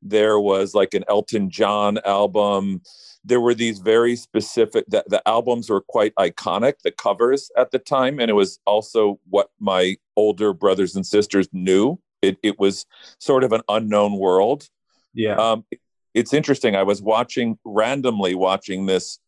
There 0.03 0.39
was 0.39 0.75
like 0.75 0.93
an 0.93 1.03
Elton 1.09 1.49
John 1.49 1.97
album. 2.05 2.83
There 3.23 3.41
were 3.41 3.55
these 3.55 3.79
very 3.79 4.15
specific. 4.15 4.85
The, 4.87 5.03
the 5.07 5.27
albums 5.27 5.67
were 5.67 5.81
quite 5.81 6.13
iconic. 6.19 6.75
The 6.83 6.91
covers 6.91 7.49
at 7.57 7.71
the 7.71 7.79
time, 7.79 8.19
and 8.19 8.29
it 8.29 8.35
was 8.35 8.59
also 8.67 9.19
what 9.29 9.49
my 9.59 9.95
older 10.15 10.53
brothers 10.53 10.95
and 10.95 11.07
sisters 11.07 11.49
knew 11.51 11.99
it, 12.25 12.37
it 12.43 12.59
was 12.59 12.85
sort 13.19 13.43
of 13.43 13.51
an 13.51 13.61
unknown 13.69 14.17
world. 14.17 14.67
Yeah. 15.13 15.35
Um, 15.35 15.65
it's 16.13 16.33
interesting. 16.33 16.75
I 16.75 16.83
was 16.83 17.01
watching 17.01 17.57
randomly 17.65 18.35
watching 18.35 18.85
this 18.85 19.19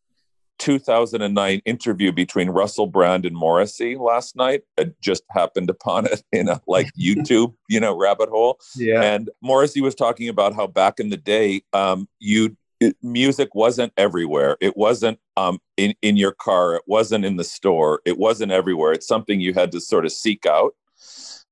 2009 0.58 1.62
interview 1.64 2.12
between 2.12 2.50
Russell 2.50 2.86
Brand 2.86 3.24
and 3.24 3.36
Morrissey 3.36 3.96
last 3.96 4.36
night. 4.36 4.62
I 4.78 4.90
just 5.00 5.22
happened 5.30 5.70
upon 5.70 6.06
it 6.06 6.22
in 6.32 6.48
a 6.48 6.60
like 6.66 6.90
YouTube, 7.00 7.54
you 7.68 7.80
know, 7.80 7.96
rabbit 7.96 8.28
hole. 8.28 8.58
Yeah. 8.76 9.02
And 9.02 9.30
Morrissey 9.40 9.80
was 9.80 9.94
talking 9.94 10.28
about 10.28 10.54
how 10.54 10.66
back 10.66 10.98
in 10.98 11.10
the 11.10 11.16
day, 11.16 11.62
um, 11.72 12.08
you 12.18 12.56
music 13.02 13.54
wasn't 13.54 13.92
everywhere. 13.96 14.56
It 14.60 14.76
wasn't 14.76 15.18
um, 15.36 15.58
in 15.76 15.94
in 16.02 16.16
your 16.16 16.32
car. 16.32 16.76
It 16.76 16.82
wasn't 16.86 17.24
in 17.24 17.36
the 17.36 17.44
store. 17.44 18.00
It 18.04 18.18
wasn't 18.18 18.52
everywhere. 18.52 18.92
It's 18.92 19.06
something 19.06 19.40
you 19.40 19.54
had 19.54 19.72
to 19.72 19.80
sort 19.80 20.04
of 20.04 20.12
seek 20.12 20.46
out. 20.46 20.74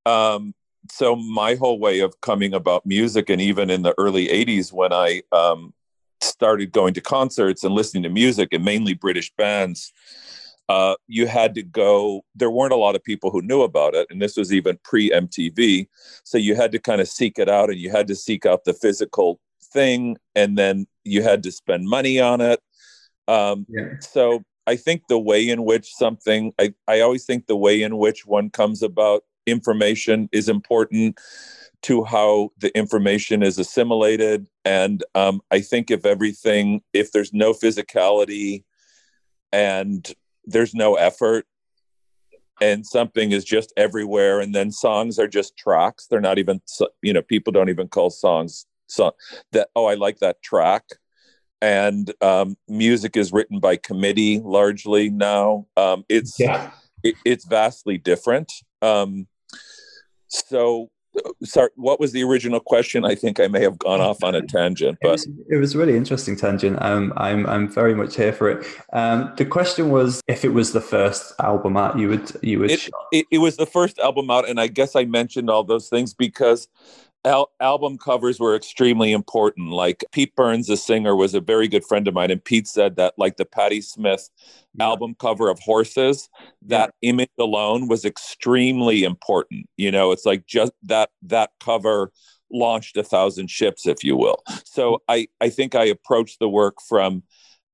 Um, 0.05 0.55
so 0.91 1.17
my 1.17 1.55
whole 1.55 1.79
way 1.79 2.01
of 2.01 2.21
coming 2.21 2.55
about 2.55 2.87
music, 2.87 3.31
and 3.31 3.41
even 3.41 3.71
in 3.71 3.83
the 3.83 3.95
early 3.99 4.29
'80s 4.29 4.73
when 4.73 4.93
I 4.93 5.23
um, 5.33 5.73
started 6.21 6.73
going 6.73 6.95
to 6.95 7.01
concerts 7.01 7.65
and 7.65 7.75
listening 7.75 8.03
to 8.05 8.09
music, 8.09 8.49
and 8.53 8.65
mainly 8.65 8.95
British 8.95 9.33
bands, 9.37 9.93
uh, 10.69 10.97
you 11.07 11.27
had 11.27 11.55
to 11.55 11.63
go. 11.63 12.25
There 12.35 12.51
weren't 12.51 12.73
a 12.73 12.77
lot 12.77 12.97
of 12.97 13.05
people 13.05 13.31
who 13.31 13.43
knew 13.43 13.63
about 13.63 13.95
it, 13.95 14.07
and 14.11 14.21
this 14.21 14.37
was 14.37 14.53
even 14.53 14.79
pre 14.85 15.11
MTV. 15.11 15.89
So 16.25 16.39
you 16.39 16.55
had 16.55 16.73
to 16.73 16.79
kind 16.79 17.01
of 17.01 17.09
seek 17.09 17.39
it 17.39 17.49
out, 17.49 17.71
and 17.71 17.79
you 17.79 17.91
had 17.91 18.09
to 18.09 18.15
seek 18.15 18.47
out 18.47 18.65
the 18.65 18.75
physical 18.75 19.41
thing, 19.73 20.17
and 20.35 20.57
then 20.59 20.87
you 21.05 21.23
had 21.23 21.43
to 21.45 21.53
spend 21.53 21.89
money 21.89 22.21
on 22.21 22.41
it. 22.41 22.61
Um, 23.29 23.67
yeah. 23.69 23.99
So 24.01 24.43
I 24.67 24.77
think 24.77 25.03
the 25.09 25.19
way 25.19 25.49
in 25.49 25.65
which 25.65 25.95
something, 25.95 26.53
I, 26.59 26.75
I 26.89 27.01
always 27.01 27.25
think 27.25 27.47
the 27.47 27.57
way 27.57 27.83
in 27.83 27.99
which 27.99 28.27
one 28.27 28.51
comes 28.51 28.83
about 28.83 29.23
information 29.47 30.29
is 30.33 30.49
important 30.49 31.19
to 31.83 32.05
how 32.05 32.51
the 32.59 32.77
information 32.77 33.43
is 33.43 33.59
assimilated. 33.59 34.47
And 34.65 35.05
um, 35.15 35.41
I 35.51 35.61
think 35.61 35.91
if 35.91 36.05
everything, 36.05 36.83
if 36.93 37.13
there's 37.13 37.33
no 37.33 37.53
physicality 37.53 38.65
and 39.53 40.07
there's 40.45 40.75
no 40.75 40.95
effort, 40.95 41.47
and 42.61 42.87
something 42.87 43.33
is 43.33 43.45
just 43.45 43.73
everywhere, 43.77 44.41
and 44.41 44.55
then 44.55 44.71
songs 44.71 45.19
are 45.19 45.29
just 45.29 45.57
tracks, 45.59 46.07
they're 46.07 46.23
not 46.23 46.39
even, 46.39 46.61
you 47.03 47.13
know, 47.13 47.21
people 47.21 47.53
don't 47.53 47.69
even 47.69 47.87
call 47.87 48.09
songs 48.09 48.67
song 48.87 49.13
that, 49.53 49.69
oh, 49.77 49.85
I 49.85 49.95
like 49.95 50.21
that 50.21 50.43
track. 50.43 50.85
And 51.61 52.13
um, 52.23 52.57
music 52.67 53.17
is 53.17 53.33
written 53.33 53.61
by 53.61 53.77
committee 53.77 54.41
largely 54.41 55.11
now. 55.11 55.67
Um, 55.77 56.05
it's, 56.09 56.41
yeah. 56.41 56.71
it, 57.03 57.17
it's 57.25 57.45
vastly 57.45 57.99
different. 57.99 58.53
Um, 58.81 59.27
so 60.29 60.91
sorry 61.43 61.71
what 61.77 61.99
was 61.99 62.13
the 62.13 62.23
original 62.23 62.61
question? 62.61 63.05
I 63.05 63.15
think 63.15 63.41
i 63.41 63.49
may 63.49 63.63
have 63.63 63.79
gone 63.79 64.01
off 64.01 64.23
on 64.23 64.35
a 64.35 64.43
tangent 64.43 64.99
but 65.01 65.25
it 65.49 65.57
was, 65.57 65.75
a 65.75 65.79
really 65.79 65.97
interesting 65.97 66.37
tangent. 66.37 66.81
Um, 66.83 67.13
i'm 67.17 67.47
i'm 67.47 67.69
very 67.69 67.95
much 67.95 68.17
here 68.17 68.33
for 68.33 68.51
it. 68.51 68.67
Um, 68.93 69.33
the 69.37 69.47
question 69.47 69.91
was 69.91 70.21
if 70.29 70.45
it 70.45 70.51
was 70.51 70.73
the 70.73 70.81
first 70.81 71.33
album 71.41 71.77
out 71.77 71.99
you 71.99 72.09
would 72.09 72.33
you 72.43 72.59
would 72.61 72.71
it, 72.71 72.91
it, 73.13 73.27
it 73.31 73.39
was 73.39 73.57
the 73.57 73.67
first 73.67 73.99
album 73.99 74.31
out 74.31 74.49
and 74.49 74.61
i 74.61 74.67
guess 74.67 74.95
i 74.95 75.05
mentioned 75.05 75.49
all 75.49 75.65
those 75.65 75.89
things 75.89 76.15
because 76.15 76.69
al- 77.27 77.51
album 77.61 77.99
covers 77.99 78.41
were 78.41 78.55
extremely 78.55 79.13
important. 79.13 79.71
Like 79.71 80.05
Pete 80.13 80.35
Burns, 80.35 80.69
the 80.69 80.77
singer, 80.77 81.15
was 81.15 81.35
a 81.35 81.41
very 81.41 81.69
good 81.69 81.85
friend 81.85 82.07
of 82.09 82.15
mine, 82.15 82.31
and 82.31 82.43
Pete 82.43 82.69
said 82.69 82.97
that 82.97 83.15
like 83.19 83.37
the 83.37 83.45
Patti 83.45 83.81
Smith 83.81 84.31
yeah. 84.75 84.87
album 84.87 85.17
cover 85.19 85.51
of 85.51 85.59
Horses, 85.59 86.29
that 86.63 86.95
yeah. 87.03 87.11
image 87.11 87.31
alone 87.39 87.89
was 87.89 88.05
extremely 88.05 89.05
important. 89.05 89.67
You 89.77 89.91
know, 89.91 90.13
it's 90.13 90.25
like 90.25 90.47
just 90.47 90.73
that 90.85 91.11
that 91.23 91.51
cover 91.61 92.13
launched 92.51 92.97
a 92.97 93.03
thousand 93.03 93.51
ships, 93.51 93.87
if 93.87 94.05
you 94.05 94.17
will. 94.17 94.43
So 94.65 95.03
I 95.09 95.29
I 95.41 95.51
think 95.51 95.75
I 95.75 95.85
approached 95.85 96.39
the 96.39 96.49
work 96.49 96.77
from 96.89 97.25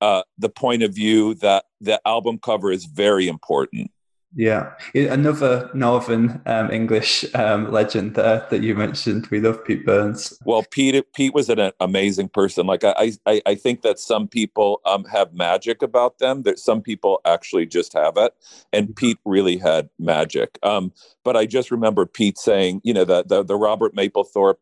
uh, 0.01 0.23
the 0.39 0.49
point 0.49 0.83
of 0.83 0.95
view 0.95 1.35
that 1.35 1.65
the 1.81 2.01
album 2.07 2.39
cover 2.39 2.73
is 2.73 2.87
very 2.87 3.29
important 3.29 3.91
yeah, 4.35 4.73
another 4.95 5.71
Northern 5.75 6.41
um, 6.47 6.71
English 6.71 7.25
um, 7.35 7.71
legend 7.71 8.15
there 8.15 8.47
that 8.51 8.63
you 8.63 8.75
mentioned. 8.75 9.27
We 9.27 9.41
love 9.41 9.63
Pete 9.65 9.85
Burns. 9.85 10.39
Well, 10.45 10.65
Pete 10.71 11.05
Pete 11.13 11.35
was 11.35 11.51
an 11.51 11.71
amazing 11.81 12.31
person. 12.31 12.67
Like 12.67 12.83
I 12.85 13.13
I, 13.27 13.43
I 13.45 13.55
think 13.55 13.83
that 13.83 13.99
some 13.99 14.29
people 14.29 14.81
um, 14.87 15.05
have 15.05 15.35
magic 15.35 15.83
about 15.83 16.19
them. 16.19 16.43
That 16.43 16.59
some 16.59 16.81
people 16.81 17.21
actually 17.27 17.67
just 17.67 17.93
have 17.93 18.17
it, 18.17 18.33
and 18.73 18.87
mm-hmm. 18.87 18.95
Pete 18.95 19.19
really 19.25 19.59
had 19.59 19.91
magic. 19.99 20.59
Um, 20.63 20.93
but 21.25 21.37
I 21.37 21.45
just 21.45 21.71
remember 21.71 22.07
Pete 22.07 22.39
saying, 22.39 22.81
you 22.85 22.95
know, 22.95 23.05
the 23.05 23.25
the, 23.25 23.43
the 23.43 23.57
Robert 23.57 23.95
Mapplethorpe 23.95 24.57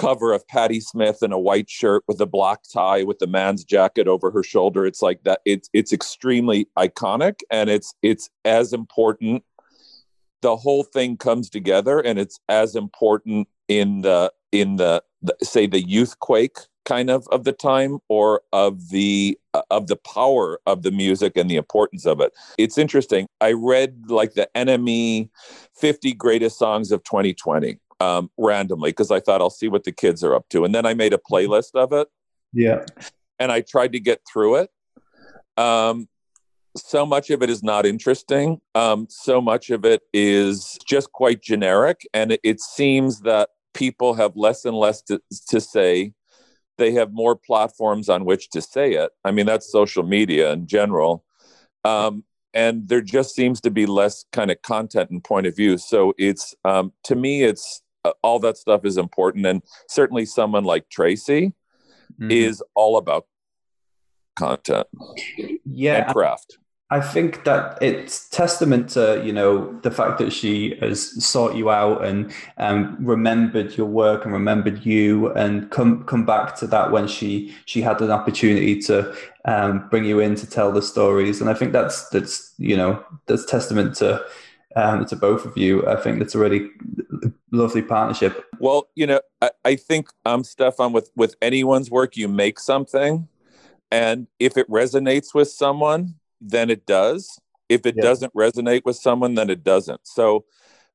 cover 0.00 0.32
of 0.32 0.48
Patti 0.48 0.80
Smith 0.80 1.22
in 1.22 1.30
a 1.30 1.38
white 1.38 1.68
shirt 1.68 2.02
with 2.08 2.20
a 2.22 2.26
black 2.26 2.60
tie 2.72 3.02
with 3.02 3.18
the 3.18 3.26
man's 3.26 3.64
jacket 3.64 4.08
over 4.08 4.30
her 4.30 4.42
shoulder. 4.42 4.86
It's 4.86 5.02
like 5.02 5.22
that. 5.24 5.40
It's 5.44 5.68
it's 5.74 5.92
extremely 5.92 6.66
iconic 6.78 7.40
and 7.50 7.68
it's 7.68 7.94
it's 8.02 8.30
as 8.46 8.72
important. 8.72 9.44
The 10.40 10.56
whole 10.56 10.84
thing 10.84 11.18
comes 11.18 11.50
together 11.50 12.00
and 12.00 12.18
it's 12.18 12.40
as 12.48 12.74
important 12.74 13.48
in 13.68 14.00
the 14.00 14.32
in 14.52 14.76
the, 14.76 15.02
the 15.20 15.36
say 15.42 15.66
the 15.66 15.86
youth 15.86 16.18
quake 16.18 16.56
kind 16.86 17.10
of 17.10 17.28
of 17.30 17.44
the 17.44 17.52
time 17.52 17.98
or 18.08 18.40
of 18.54 18.88
the 18.88 19.38
uh, 19.52 19.62
of 19.70 19.88
the 19.88 19.96
power 19.96 20.58
of 20.66 20.82
the 20.82 20.90
music 20.90 21.36
and 21.36 21.50
the 21.50 21.56
importance 21.56 22.06
of 22.06 22.20
it. 22.20 22.32
It's 22.56 22.78
interesting. 22.78 23.26
I 23.42 23.52
read 23.52 24.04
like 24.08 24.32
the 24.32 24.48
NME 24.56 25.28
50 25.76 26.14
greatest 26.14 26.58
songs 26.58 26.90
of 26.90 27.04
2020 27.04 27.78
um, 28.00 28.30
randomly 28.36 28.90
because 28.90 29.10
I 29.10 29.20
thought 29.20 29.40
I'll 29.40 29.50
see 29.50 29.68
what 29.68 29.84
the 29.84 29.92
kids 29.92 30.24
are 30.24 30.34
up 30.34 30.48
to. 30.50 30.64
And 30.64 30.74
then 30.74 30.86
I 30.86 30.94
made 30.94 31.12
a 31.12 31.18
mm-hmm. 31.18 31.34
playlist 31.34 31.74
of 31.74 31.92
it. 31.92 32.08
Yeah. 32.52 32.84
And 33.38 33.52
I 33.52 33.60
tried 33.60 33.92
to 33.92 34.00
get 34.00 34.22
through 34.30 34.56
it. 34.56 34.70
Um, 35.56 36.08
so 36.76 37.04
much 37.04 37.30
of 37.30 37.42
it 37.42 37.50
is 37.50 37.62
not 37.62 37.84
interesting. 37.84 38.60
Um, 38.74 39.06
so 39.10 39.40
much 39.40 39.70
of 39.70 39.84
it 39.84 40.02
is 40.12 40.78
just 40.86 41.12
quite 41.12 41.42
generic. 41.42 42.06
And 42.14 42.32
it, 42.32 42.40
it 42.42 42.60
seems 42.60 43.20
that 43.20 43.50
people 43.74 44.14
have 44.14 44.36
less 44.36 44.64
and 44.64 44.76
less 44.76 45.02
to, 45.02 45.20
to 45.48 45.60
say. 45.60 46.12
They 46.78 46.92
have 46.92 47.12
more 47.12 47.36
platforms 47.36 48.08
on 48.08 48.24
which 48.24 48.50
to 48.50 48.62
say 48.62 48.92
it. 48.92 49.10
I 49.24 49.32
mean, 49.32 49.46
that's 49.46 49.70
social 49.70 50.02
media 50.02 50.52
in 50.52 50.66
general. 50.66 51.24
Um, 51.84 52.24
and 52.54 52.88
there 52.88 53.02
just 53.02 53.34
seems 53.34 53.60
to 53.62 53.70
be 53.70 53.86
less 53.86 54.24
kind 54.32 54.50
of 54.50 54.62
content 54.62 55.10
and 55.10 55.22
point 55.22 55.46
of 55.46 55.54
view. 55.54 55.76
So 55.76 56.14
it's, 56.18 56.54
um, 56.64 56.92
to 57.04 57.14
me, 57.14 57.42
it's 57.42 57.82
all 58.22 58.38
that 58.38 58.56
stuff 58.56 58.84
is 58.84 58.96
important 58.96 59.46
and 59.46 59.62
certainly 59.88 60.24
someone 60.24 60.64
like 60.64 60.88
tracy 60.88 61.52
mm-hmm. 62.12 62.30
is 62.30 62.62
all 62.74 62.96
about 62.96 63.26
content 64.36 64.86
yeah 65.64 66.04
and 66.04 66.12
craft 66.12 66.58
I 66.92 67.00
think 67.00 67.44
that 67.44 67.78
it's 67.80 68.28
testament 68.30 68.90
to 68.90 69.22
you 69.24 69.32
know 69.32 69.78
the 69.82 69.92
fact 69.92 70.18
that 70.18 70.32
she 70.32 70.76
has 70.80 71.24
sought 71.24 71.54
you 71.54 71.70
out 71.70 72.04
and 72.04 72.32
um, 72.58 72.96
remembered 72.98 73.76
your 73.76 73.86
work 73.86 74.24
and 74.24 74.32
remembered 74.32 74.84
you 74.84 75.32
and 75.34 75.70
come 75.70 76.02
come 76.04 76.26
back 76.26 76.56
to 76.56 76.66
that 76.66 76.90
when 76.90 77.06
she 77.06 77.54
she 77.64 77.80
had 77.80 78.00
an 78.00 78.10
opportunity 78.10 78.80
to 78.82 79.14
um, 79.44 79.88
bring 79.88 80.04
you 80.04 80.18
in 80.18 80.34
to 80.34 80.50
tell 80.50 80.72
the 80.72 80.82
stories 80.82 81.40
and 81.40 81.48
I 81.48 81.54
think 81.54 81.72
that's 81.72 82.08
that's 82.08 82.52
you 82.58 82.76
know 82.76 83.04
that's 83.26 83.44
testament 83.44 83.94
to 83.96 84.24
um, 84.76 85.04
to 85.06 85.16
both 85.16 85.44
of 85.44 85.56
you. 85.56 85.86
I 85.86 85.96
think 85.96 86.18
that's 86.18 86.34
a 86.34 86.38
really 86.38 86.70
lovely 87.50 87.82
partnership. 87.82 88.44
Well, 88.58 88.88
you 88.94 89.06
know, 89.06 89.20
I, 89.40 89.50
I 89.64 89.76
think 89.76 90.08
um, 90.24 90.44
Stefan, 90.44 90.92
with 90.92 91.10
with 91.16 91.36
anyone's 91.42 91.90
work, 91.90 92.16
you 92.16 92.28
make 92.28 92.58
something, 92.58 93.28
and 93.90 94.26
if 94.38 94.56
it 94.56 94.68
resonates 94.68 95.34
with 95.34 95.50
someone, 95.50 96.14
then 96.40 96.70
it 96.70 96.86
does. 96.86 97.38
If 97.68 97.86
it 97.86 97.94
yeah. 97.96 98.02
doesn't 98.02 98.34
resonate 98.34 98.82
with 98.84 98.96
someone, 98.96 99.34
then 99.34 99.50
it 99.50 99.64
doesn't. 99.64 100.00
So. 100.04 100.44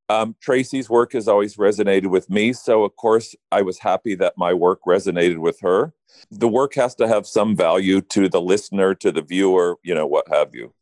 Um, 0.07 0.35
Tracy's 0.39 0.87
work 0.87 1.13
has 1.13 1.27
always 1.27 1.57
resonated 1.57 2.11
with 2.11 2.29
me. 2.29 2.53
So, 2.53 2.83
of 2.83 2.95
course, 2.95 3.35
I 3.51 3.63
was 3.63 3.79
happy 3.79 4.13
that 4.13 4.35
my 4.37 4.53
work 4.53 4.81
resonated 4.87 5.39
with 5.39 5.61
her. 5.61 5.93
The 6.29 6.47
work 6.47 6.75
has 6.75 6.93
to 6.97 7.07
have 7.07 7.25
some 7.25 7.55
value 7.55 8.01
to 8.01 8.29
the 8.29 8.39
listener, 8.39 8.93
to 8.93 9.11
the 9.11 9.23
viewer, 9.23 9.79
you 9.81 9.95
know, 9.95 10.05
what 10.05 10.27
have 10.31 10.53
you. 10.53 10.75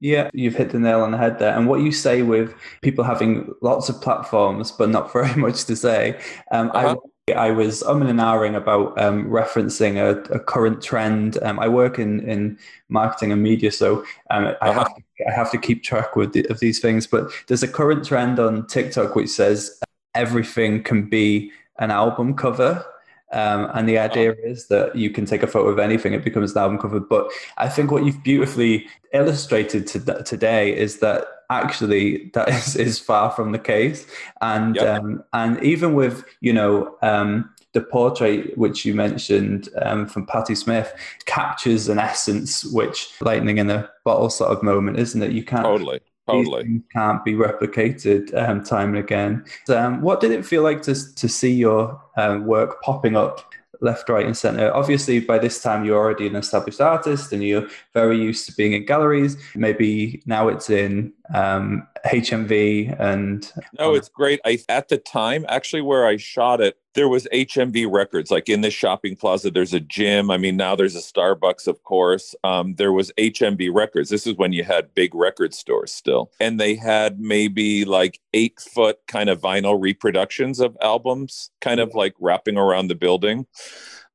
Yeah, 0.00 0.30
you've 0.32 0.56
hit 0.56 0.70
the 0.70 0.78
nail 0.78 1.02
on 1.02 1.12
the 1.12 1.18
head 1.18 1.38
there. 1.38 1.56
And 1.56 1.68
what 1.68 1.80
you 1.80 1.92
say 1.92 2.22
with 2.22 2.54
people 2.80 3.04
having 3.04 3.52
lots 3.60 3.88
of 3.88 4.00
platforms 4.00 4.72
but 4.72 4.90
not 4.90 5.12
very 5.18 5.34
much 5.36 5.64
to 5.64 5.76
say, 5.76 6.20
um, 6.50 6.70
uh-huh. 6.74 6.96
I 6.98 7.32
I 7.32 7.52
was 7.52 7.84
umming 7.84 8.10
and 8.10 8.18
ahhing 8.18 8.56
about 8.56 9.00
um, 9.00 9.26
referencing 9.26 9.96
a, 9.96 10.18
a, 10.34 10.40
current 10.40 10.82
trend. 10.82 11.40
Um, 11.42 11.60
I 11.60 11.68
work 11.68 12.00
in, 12.00 12.28
in 12.28 12.58
marketing 12.88 13.30
and 13.30 13.40
media, 13.40 13.70
so 13.70 14.04
um, 14.30 14.46
I, 14.46 14.50
uh-huh. 14.54 14.72
have 14.72 14.96
to, 14.96 15.02
I 15.28 15.32
have 15.32 15.50
to 15.52 15.58
keep 15.58 15.84
track 15.84 16.16
with 16.16 16.32
the, 16.32 16.44
of 16.50 16.58
these 16.58 16.80
things. 16.80 17.06
But 17.06 17.30
there's 17.46 17.62
a 17.62 17.68
current 17.68 18.04
trend 18.04 18.40
on 18.40 18.66
TikTok 18.66 19.14
which 19.14 19.28
says 19.28 19.80
everything 20.16 20.82
can 20.82 21.08
be 21.08 21.52
an 21.78 21.92
album 21.92 22.34
cover. 22.34 22.84
Um, 23.32 23.70
and 23.74 23.88
the 23.88 23.98
idea 23.98 24.32
is 24.32 24.68
that 24.68 24.94
you 24.94 25.10
can 25.10 25.24
take 25.24 25.42
a 25.42 25.46
photo 25.46 25.68
of 25.68 25.78
anything, 25.78 26.12
it 26.12 26.24
becomes 26.24 26.52
an 26.52 26.58
album 26.58 26.78
cover. 26.78 27.00
But 27.00 27.30
I 27.56 27.68
think 27.68 27.90
what 27.90 28.04
you've 28.04 28.22
beautifully 28.22 28.86
illustrated 29.12 29.86
to 29.88 30.22
today 30.24 30.76
is 30.76 30.98
that 30.98 31.26
actually 31.50 32.30
that 32.34 32.48
is, 32.56 32.76
is 32.76 32.98
far 32.98 33.30
from 33.30 33.52
the 33.52 33.58
case. 33.58 34.06
And 34.40 34.76
yep. 34.76 35.02
um, 35.02 35.24
and 35.32 35.62
even 35.62 35.94
with 35.94 36.24
you 36.40 36.52
know 36.52 36.96
um, 37.02 37.50
the 37.72 37.80
portrait 37.80 38.56
which 38.58 38.84
you 38.84 38.94
mentioned 38.94 39.68
um, 39.80 40.06
from 40.06 40.26
Patti 40.26 40.54
Smith 40.54 40.92
captures 41.24 41.88
an 41.88 41.98
essence 41.98 42.64
which 42.64 43.08
lightning 43.20 43.58
in 43.58 43.70
a 43.70 43.88
bottle 44.04 44.30
sort 44.30 44.52
of 44.52 44.62
moment, 44.62 44.98
isn't 44.98 45.22
it? 45.22 45.32
You 45.32 45.44
can't 45.44 45.64
totally. 45.64 46.00
Totally 46.28 46.82
can't 46.92 47.24
be 47.24 47.34
replicated 47.34 48.32
um, 48.36 48.62
time 48.62 48.90
and 48.90 48.98
again. 48.98 49.44
Um, 49.68 50.02
what 50.02 50.20
did 50.20 50.30
it 50.30 50.46
feel 50.46 50.62
like 50.62 50.82
to 50.82 50.94
to 51.14 51.28
see 51.28 51.52
your 51.52 52.00
um, 52.16 52.46
work 52.46 52.80
popping 52.82 53.16
up 53.16 53.52
left, 53.82 54.08
right, 54.08 54.24
and 54.24 54.36
center. 54.36 54.72
Obviously, 54.72 55.20
by 55.20 55.38
this 55.38 55.60
time, 55.60 55.84
you're 55.84 55.98
already 55.98 56.26
an 56.26 56.36
established 56.36 56.80
artist 56.80 57.32
and 57.32 57.42
you're 57.42 57.68
very 57.92 58.16
used 58.16 58.46
to 58.46 58.54
being 58.54 58.72
in 58.72 58.86
galleries. 58.86 59.36
Maybe 59.54 60.22
now 60.24 60.48
it's 60.48 60.70
in 60.70 61.12
um, 61.34 61.86
HMV 62.06 62.98
and. 62.98 63.52
No, 63.78 63.94
it's 63.94 64.08
great. 64.08 64.40
I 64.44 64.58
at 64.68 64.88
the 64.88 64.98
time, 64.98 65.44
actually, 65.48 65.82
where 65.82 66.06
I 66.06 66.16
shot 66.16 66.60
it, 66.60 66.78
there 66.94 67.08
was 67.08 67.26
HMV 67.32 67.90
Records. 67.90 68.30
Like 68.30 68.48
in 68.48 68.60
this 68.60 68.74
shopping 68.74 69.16
plaza, 69.16 69.50
there's 69.50 69.74
a 69.74 69.80
gym. 69.80 70.30
I 70.30 70.36
mean, 70.36 70.56
now 70.56 70.76
there's 70.76 70.96
a 70.96 71.00
Starbucks, 71.00 71.66
of 71.66 71.82
course. 71.82 72.34
Um, 72.44 72.74
there 72.74 72.92
was 72.92 73.12
HMV 73.18 73.70
Records. 73.72 74.10
This 74.10 74.26
is 74.26 74.36
when 74.36 74.52
you 74.52 74.64
had 74.64 74.94
big 74.94 75.14
record 75.14 75.54
stores 75.54 75.92
still, 75.92 76.30
and 76.40 76.60
they 76.60 76.74
had 76.74 77.20
maybe 77.20 77.84
like 77.84 78.20
eight 78.34 78.60
foot 78.60 78.98
kind 79.06 79.30
of 79.30 79.40
vinyl 79.40 79.80
reproductions 79.80 80.60
of 80.60 80.76
albums, 80.82 81.50
kind 81.60 81.80
of 81.80 81.94
like 81.94 82.14
wrapping 82.20 82.58
around 82.58 82.88
the 82.88 82.94
building. 82.94 83.46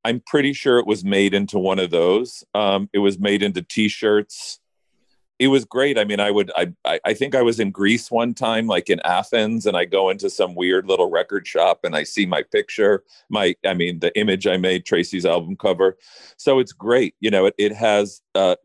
I'm 0.03 0.21
pretty 0.25 0.53
sure 0.53 0.79
it 0.79 0.87
was 0.87 1.03
made 1.03 1.33
into 1.33 1.59
one 1.59 1.79
of 1.79 1.89
those. 1.89 2.43
Um, 2.53 2.89
it 2.93 2.99
was 2.99 3.19
made 3.19 3.43
into 3.43 3.61
T-shirts 3.61 4.59
it 5.39 5.49
was 5.49 5.65
great. 5.65 5.99
I 5.99 6.03
mean, 6.03 6.19
I 6.19 6.31
would, 6.31 6.51
I, 6.55 6.99
I 7.05 7.13
think 7.13 7.35
I 7.35 7.43
was 7.43 7.59
in 7.59 7.69
Greece 7.69 8.09
one 8.09 8.33
time, 8.33 8.65
like 8.65 8.89
in 8.89 8.99
Athens, 9.01 9.67
and 9.67 9.77
I 9.77 9.85
go 9.85 10.09
into 10.09 10.29
some 10.29 10.55
weird 10.55 10.87
little 10.87 11.11
record 11.11 11.45
shop 11.45 11.81
and 11.83 11.95
I 11.95 12.03
see 12.03 12.25
my 12.25 12.41
picture, 12.41 13.03
my, 13.29 13.55
I 13.63 13.75
mean, 13.75 13.99
the 13.99 14.17
image 14.17 14.47
I 14.47 14.57
made, 14.57 14.85
Tracy's 14.85 15.25
album 15.25 15.55
cover. 15.55 15.97
So 16.37 16.57
it's 16.57 16.73
great. 16.73 17.13
You 17.19 17.29
know, 17.29 17.45
it, 17.45 17.55
it 17.57 17.73
has, 17.73 18.21
uh, 18.33 18.55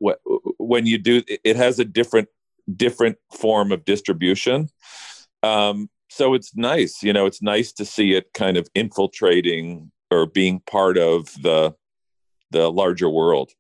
when 0.58 0.87
you 0.87 0.96
do, 0.96 1.22
it 1.28 1.56
has 1.56 1.78
a 1.78 1.85
different, 1.85 2.28
different 2.74 3.18
form 3.32 3.70
of 3.70 3.85
distribution. 3.85 4.68
Um, 5.42 5.90
so 6.08 6.35
it's 6.35 6.54
nice, 6.56 7.02
you 7.02 7.12
know, 7.12 7.26
it's 7.26 7.42
nice 7.42 7.72
to 7.72 7.85
see 7.85 8.14
it 8.14 8.32
kind 8.32 8.56
of 8.56 8.68
infiltrating 8.74 9.90
or 10.11 10.26
being 10.26 10.61
part 10.61 10.96
of 10.96 11.26
the, 11.42 11.74
the 12.50 12.70
larger 12.70 13.11
world. 13.11 13.50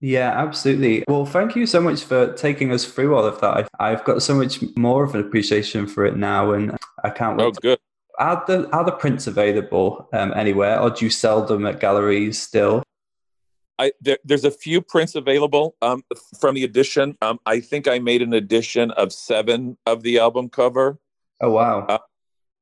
Yeah, 0.00 0.30
absolutely. 0.30 1.04
Well, 1.08 1.24
thank 1.24 1.56
you 1.56 1.66
so 1.66 1.80
much 1.80 2.04
for 2.04 2.32
taking 2.34 2.72
us 2.72 2.84
through 2.84 3.14
all 3.16 3.24
of 3.24 3.40
that. 3.40 3.68
I've 3.80 4.04
got 4.04 4.22
so 4.22 4.34
much 4.34 4.62
more 4.76 5.04
of 5.04 5.14
an 5.14 5.20
appreciation 5.20 5.86
for 5.86 6.04
it 6.04 6.16
now, 6.16 6.52
and 6.52 6.76
I 7.02 7.10
can't 7.10 7.38
wait. 7.38 7.44
Oh, 7.46 7.50
good. 7.52 7.78
Are 8.18 8.42
the 8.46 8.68
are 8.70 8.84
the 8.84 8.92
prints 8.92 9.26
available 9.26 10.08
um, 10.12 10.32
anywhere, 10.34 10.80
or 10.80 10.90
do 10.90 11.04
you 11.04 11.10
sell 11.10 11.44
them 11.44 11.66
at 11.66 11.80
galleries 11.80 12.40
still? 12.40 12.82
I, 13.78 13.92
there, 14.00 14.18
there's 14.24 14.44
a 14.44 14.50
few 14.50 14.80
prints 14.80 15.14
available 15.14 15.76
um, 15.82 16.02
from 16.40 16.54
the 16.54 16.64
edition. 16.64 17.16
Um, 17.20 17.38
I 17.44 17.60
think 17.60 17.86
I 17.86 17.98
made 17.98 18.22
an 18.22 18.32
edition 18.32 18.90
of 18.92 19.12
seven 19.12 19.76
of 19.84 20.02
the 20.02 20.18
album 20.18 20.48
cover. 20.48 20.98
Oh 21.42 21.50
wow! 21.50 21.84
Uh, 21.86 21.98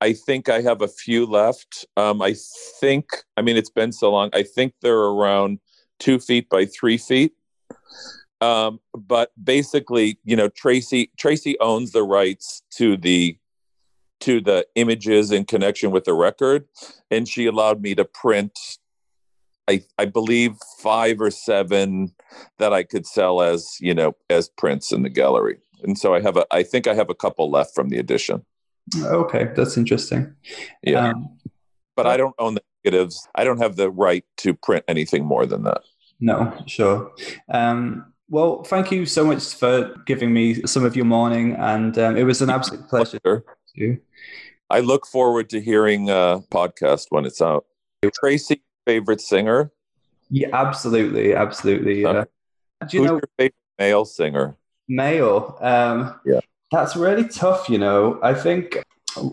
I 0.00 0.12
think 0.12 0.48
I 0.48 0.60
have 0.60 0.82
a 0.82 0.88
few 0.88 1.24
left. 1.24 1.86
Um, 1.96 2.20
I 2.20 2.34
think, 2.80 3.06
I 3.36 3.42
mean, 3.42 3.56
it's 3.56 3.70
been 3.70 3.90
so 3.90 4.10
long. 4.10 4.30
I 4.34 4.42
think 4.42 4.74
they're 4.82 4.94
around 4.94 5.60
two 5.98 6.18
feet 6.18 6.48
by 6.48 6.66
three 6.66 6.98
feet. 6.98 7.32
Um, 8.40 8.80
but 8.94 9.30
basically, 9.42 10.18
you 10.24 10.36
know, 10.36 10.48
Tracy 10.48 11.10
Tracy 11.18 11.58
owns 11.60 11.92
the 11.92 12.02
rights 12.02 12.62
to 12.76 12.96
the 12.96 13.38
to 14.20 14.40
the 14.40 14.66
images 14.74 15.30
in 15.30 15.44
connection 15.44 15.90
with 15.90 16.04
the 16.04 16.14
record, 16.14 16.66
and 17.10 17.28
she 17.28 17.46
allowed 17.46 17.80
me 17.80 17.94
to 17.94 18.04
print. 18.04 18.58
I, 19.66 19.82
I 19.98 20.04
believe 20.04 20.56
five 20.78 21.22
or 21.22 21.30
seven 21.30 22.12
that 22.58 22.74
I 22.74 22.82
could 22.82 23.06
sell 23.06 23.40
as 23.40 23.78
you 23.80 23.94
know 23.94 24.14
as 24.28 24.50
prints 24.50 24.92
in 24.92 25.02
the 25.02 25.08
gallery, 25.08 25.58
and 25.82 25.98
so 25.98 26.14
I 26.14 26.20
have 26.20 26.36
a 26.36 26.46
I 26.50 26.64
think 26.64 26.86
I 26.86 26.94
have 26.94 27.08
a 27.08 27.14
couple 27.14 27.50
left 27.50 27.74
from 27.74 27.88
the 27.88 27.98
edition. 27.98 28.44
Okay, 29.02 29.50
that's 29.56 29.78
interesting. 29.78 30.34
Yeah, 30.82 31.10
um, 31.10 31.38
but 31.96 32.06
I 32.06 32.18
don't 32.18 32.34
own 32.38 32.54
the 32.54 32.62
negatives. 32.84 33.28
I 33.34 33.44
don't 33.44 33.58
have 33.58 33.76
the 33.76 33.90
right 33.90 34.24
to 34.38 34.54
print 34.54 34.84
anything 34.88 35.24
more 35.24 35.46
than 35.46 35.64
that. 35.64 35.82
No, 36.20 36.56
sure. 36.66 37.12
Um, 37.48 38.12
well, 38.28 38.62
thank 38.64 38.90
you 38.90 39.06
so 39.06 39.24
much 39.24 39.54
for 39.54 39.94
giving 40.06 40.32
me 40.32 40.62
some 40.66 40.84
of 40.84 40.96
your 40.96 41.04
morning, 41.04 41.54
and 41.54 41.96
um, 41.98 42.16
it 42.16 42.24
was 42.24 42.40
an 42.40 42.50
absolute 42.50 42.88
pleasure. 42.88 43.20
pleasure. 43.20 44.02
I 44.70 44.80
look 44.80 45.06
forward 45.06 45.50
to 45.50 45.60
hearing 45.60 46.08
a 46.08 46.40
podcast 46.50 47.06
when 47.10 47.26
it's 47.26 47.42
out. 47.42 47.66
Tracy, 48.14 48.62
favorite 48.86 49.20
singer? 49.20 49.72
Yeah, 50.30 50.48
absolutely, 50.52 51.34
absolutely. 51.34 52.04
Uh, 52.04 52.24
do 52.88 52.96
you 52.96 53.02
Who's 53.02 53.10
know 53.10 53.14
your 53.14 53.30
favorite 53.36 53.54
male 53.78 54.04
singer? 54.04 54.56
Male, 54.88 55.56
um, 55.60 56.18
yeah, 56.24 56.40
that's 56.70 56.96
really 56.96 57.28
tough. 57.28 57.68
You 57.68 57.78
know, 57.78 58.18
I 58.22 58.34
think 58.34 58.82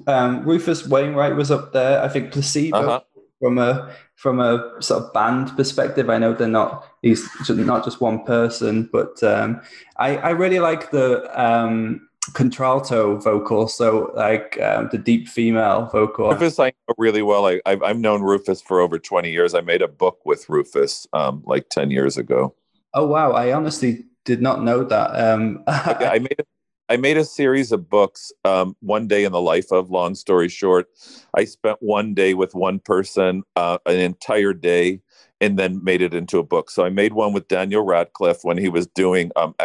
um, 0.08 0.44
Rufus 0.44 0.88
Wainwright 0.88 1.36
was 1.36 1.52
up 1.52 1.74
there. 1.74 2.02
I 2.02 2.08
think 2.08 2.32
Placebo 2.32 2.78
uh-huh. 2.78 3.02
From 3.42 3.58
a 3.58 3.94
from 4.16 4.40
a 4.40 4.72
sort 4.80 5.04
of 5.04 5.14
band 5.14 5.56
perspective, 5.58 6.10
I 6.10 6.20
know 6.20 6.34
they're 6.34 6.48
not 6.48 6.86
he's 7.02 7.28
not 7.50 7.84
just 7.84 8.00
one 8.00 8.24
person, 8.24 8.88
but 8.92 9.22
um, 9.24 9.60
I, 9.98 10.18
I 10.18 10.30
really 10.30 10.60
like 10.60 10.92
the 10.92 11.28
um, 11.40 12.08
contralto 12.34 13.18
vocal, 13.18 13.68
so 13.68 14.12
like 14.16 14.62
um, 14.62 14.90
the 14.92 15.00
deep 15.00 15.28
female 15.28 15.88
vocal. 15.88 16.30
Rufus, 16.30 16.60
I 16.60 16.68
know 16.68 16.94
really 17.00 17.24
well. 17.24 17.48
I, 17.48 17.60
I've, 17.66 17.82
I've 17.82 17.98
known 17.98 18.22
Rufus 18.22 18.62
for 18.62 18.80
over 18.80 19.00
twenty 19.00 19.32
years. 19.32 19.56
I 19.56 19.62
made 19.62 19.82
a 19.82 19.88
book 19.88 20.20
with 20.24 20.48
Rufus 20.48 21.08
um, 21.12 21.42
like 21.46 21.70
ten 21.70 21.90
years 21.90 22.18
ago. 22.18 22.54
Oh 22.94 23.08
wow! 23.08 23.32
I 23.32 23.52
honestly 23.52 24.06
did 24.24 24.42
not 24.42 24.64
know 24.64 24.84
that. 24.84 25.10
Um, 25.20 25.64
I 25.68 26.20
made 26.20 26.40
a 26.40 26.44
I 26.92 26.98
made 26.98 27.16
a 27.16 27.24
series 27.24 27.72
of 27.72 27.90
books. 27.90 28.34
Um, 28.44 28.76
one 28.82 29.08
day 29.08 29.24
in 29.24 29.32
the 29.32 29.40
life 29.40 29.72
of. 29.72 29.90
Long 29.92 30.14
story 30.14 30.50
short, 30.50 30.90
I 31.34 31.46
spent 31.46 31.78
one 31.80 32.14
day 32.14 32.34
with 32.34 32.54
one 32.54 32.80
person, 32.80 33.44
uh, 33.56 33.78
an 33.86 33.98
entire 33.98 34.52
day, 34.52 35.00
and 35.40 35.58
then 35.58 35.82
made 35.82 36.02
it 36.02 36.14
into 36.14 36.38
a 36.38 36.44
book. 36.44 36.70
So 36.70 36.84
I 36.84 36.90
made 36.90 37.14
one 37.14 37.32
with 37.32 37.48
Daniel 37.48 37.86
Radcliffe 37.86 38.40
when 38.44 38.58
he 38.58 38.68
was 38.68 38.88
doing 38.88 39.32
um, 39.38 39.56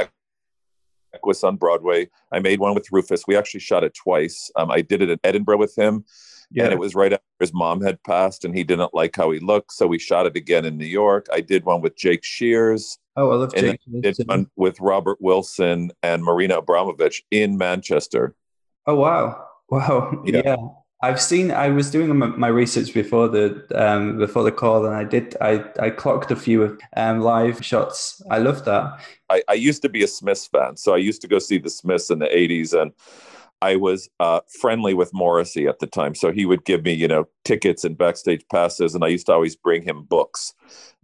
Equus 1.15 1.43
on 1.43 1.57
Broadway. 1.57 2.09
I 2.31 2.39
made 2.39 2.61
one 2.61 2.77
with 2.77 2.93
Rufus. 2.93 3.25
We 3.27 3.37
actually 3.37 3.59
shot 3.59 3.83
it 3.83 3.95
twice. 3.95 4.49
Um, 4.55 4.71
I 4.71 4.83
did 4.83 5.03
it 5.03 5.11
in 5.11 5.19
Edinburgh 5.25 5.59
with 5.59 5.77
him. 5.77 6.05
Yeah. 6.51 6.65
And 6.65 6.73
it 6.73 6.79
was 6.79 6.95
right 6.95 7.13
after 7.13 7.25
his 7.41 7.53
mom 7.53 7.83
had 7.83 8.03
passed, 8.05 8.45
and 8.45 8.57
he 8.57 8.65
didn't 8.65 8.95
like 8.95 9.17
how 9.17 9.31
he 9.31 9.41
looked. 9.41 9.73
So 9.73 9.87
we 9.87 9.99
shot 9.99 10.27
it 10.27 10.37
again 10.37 10.65
in 10.65 10.79
New 10.79 10.87
York. 10.87 11.27
I 11.33 11.41
did 11.41 11.65
one 11.65 11.81
with 11.81 11.97
Jake 11.97 12.25
Shears. 12.25 12.99
Oh, 13.17 13.31
I 13.31 13.35
love 13.35 13.53
and 13.57 13.67
Jake. 13.67 14.03
did 14.03 14.29
one 14.29 14.49
with 14.57 14.79
Robert 14.81 15.19
Wilson 15.21 15.91
and 16.03 16.23
Marina 16.23 16.59
Abramovich 16.59 17.23
in 17.31 17.57
Manchester. 17.57 18.35
Oh 18.87 18.95
wow, 18.95 19.45
wow, 19.69 20.23
yeah. 20.25 20.43
yeah. 20.45 20.57
I've 21.03 21.21
seen. 21.21 21.51
I 21.51 21.69
was 21.69 21.91
doing 21.91 22.17
my 22.39 22.49
research 22.49 22.95
before 22.95 23.29
the 23.29 23.67
um, 23.75 24.19
before 24.19 24.43
the 24.45 24.53
call, 24.53 24.87
and 24.87 24.95
I 24.95 25.05
did. 25.05 25.37
I, 25.41 25.65
I 25.79 25.91
clocked 25.91 26.31
a 26.31 26.37
few 26.37 26.79
um, 26.97 27.21
live 27.21 27.65
shots. 27.65 28.23
I 28.31 28.39
love 28.39 28.65
that. 28.65 29.01
I, 29.29 29.43
I 29.49 29.55
used 29.55 29.83
to 29.83 29.91
be 29.91 30.03
a 30.03 30.09
Smiths 30.09 30.47
fan, 30.47 30.77
so 30.77 30.95
I 30.95 30.99
used 30.99 31.21
to 31.23 31.29
go 31.29 31.39
see 31.39 31.59
the 31.59 31.69
Smiths 31.69 32.09
in 32.09 32.19
the 32.19 32.27
'80s, 32.27 32.73
and 32.81 32.93
I 33.63 33.77
was 33.77 34.09
uh, 34.21 34.41
friendly 34.61 34.95
with 34.95 35.15
Morrissey 35.15 35.67
at 35.67 35.79
the 35.79 35.87
time, 35.87 36.15
so 36.15 36.31
he 36.31 36.45
would 36.45 36.65
give 36.65 36.85
me, 36.85 36.93
you 36.93 37.09
know, 37.09 37.27
tickets 37.45 37.85
and 37.85 37.97
backstage 37.97 38.45
passes, 38.51 38.95
and 38.95 39.03
I 39.05 39.09
used 39.09 39.27
to 39.27 39.33
always 39.33 39.57
bring 39.57 39.83
him 39.83 40.03
books. 40.03 40.53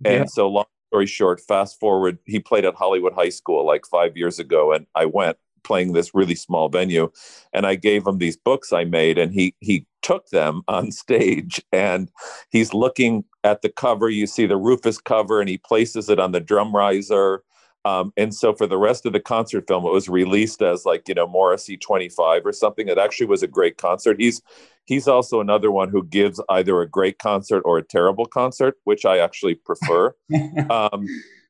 And 0.05 0.21
yeah. 0.21 0.25
so, 0.27 0.49
long 0.49 0.67
story 0.91 1.07
short, 1.07 1.41
fast 1.41 1.81
forward, 1.81 2.19
he 2.27 2.39
played 2.39 2.65
at 2.65 2.75
Hollywood 2.75 3.15
High 3.15 3.31
School 3.31 3.67
like 3.67 3.87
five 3.87 4.17
years 4.17 4.39
ago, 4.39 4.73
and 4.73 4.87
I 4.95 5.07
went 5.07 5.39
playing 5.65 5.93
this 5.93 6.15
really 6.15 6.35
small 6.35 6.69
venue, 6.69 7.11
and 7.53 7.67
I 7.67 7.75
gave 7.75 8.07
him 8.07 8.19
these 8.19 8.37
books 8.37 8.73
I 8.73 8.85
made, 8.85 9.17
and 9.19 9.33
he 9.33 9.55
he 9.61 9.87
took 10.03 10.29
them 10.29 10.63
on 10.69 10.93
stage, 10.93 11.63
and 11.73 12.11
he's 12.51 12.75
looking 12.75 13.25
at 13.45 13.63
the 13.63 13.71
cover. 13.71 14.11
You 14.11 14.27
see 14.27 14.47
the 14.47 14.57
Rufus 14.59 14.99
cover, 14.99 15.41
and 15.41 15.49
he 15.49 15.59
places 15.59 16.11
it 16.11 16.19
on 16.19 16.33
the 16.33 16.41
drum 16.41 16.75
riser 16.75 17.43
um, 17.85 18.13
and 18.17 18.35
so 18.35 18.53
for 18.55 18.67
the 18.67 18.79
rest 18.79 19.07
of 19.07 19.13
the 19.13 19.21
concert 19.21 19.67
film, 19.67 19.85
it 19.85 19.93
was 19.93 20.09
released 20.09 20.63
as 20.63 20.85
like, 20.85 21.09
you 21.09 21.15
know, 21.15 21.27
Morrissey 21.27 21.77
25 21.77 22.47
or 22.47 22.53
something. 22.53 22.89
It 22.89 22.99
actually 22.99 23.27
was 23.27 23.43
a 23.43 23.49
great 23.49 23.77
concert. 23.77 24.21
He's 24.21 24.41
he's 24.85 25.09
also 25.09 25.41
another 25.41 25.71
one 25.71 25.89
who 25.89 26.05
gives 26.05 26.41
either 26.49 26.81
a 26.81 26.89
great 26.89 27.19
concert 27.19 27.63
or 27.65 27.79
a 27.79 27.83
terrible 27.83 28.27
concert, 28.27 28.77
which 28.85 29.05
I 29.05 29.19
actually 29.19 29.57
prefer. 29.57 30.15
um, 30.71 31.07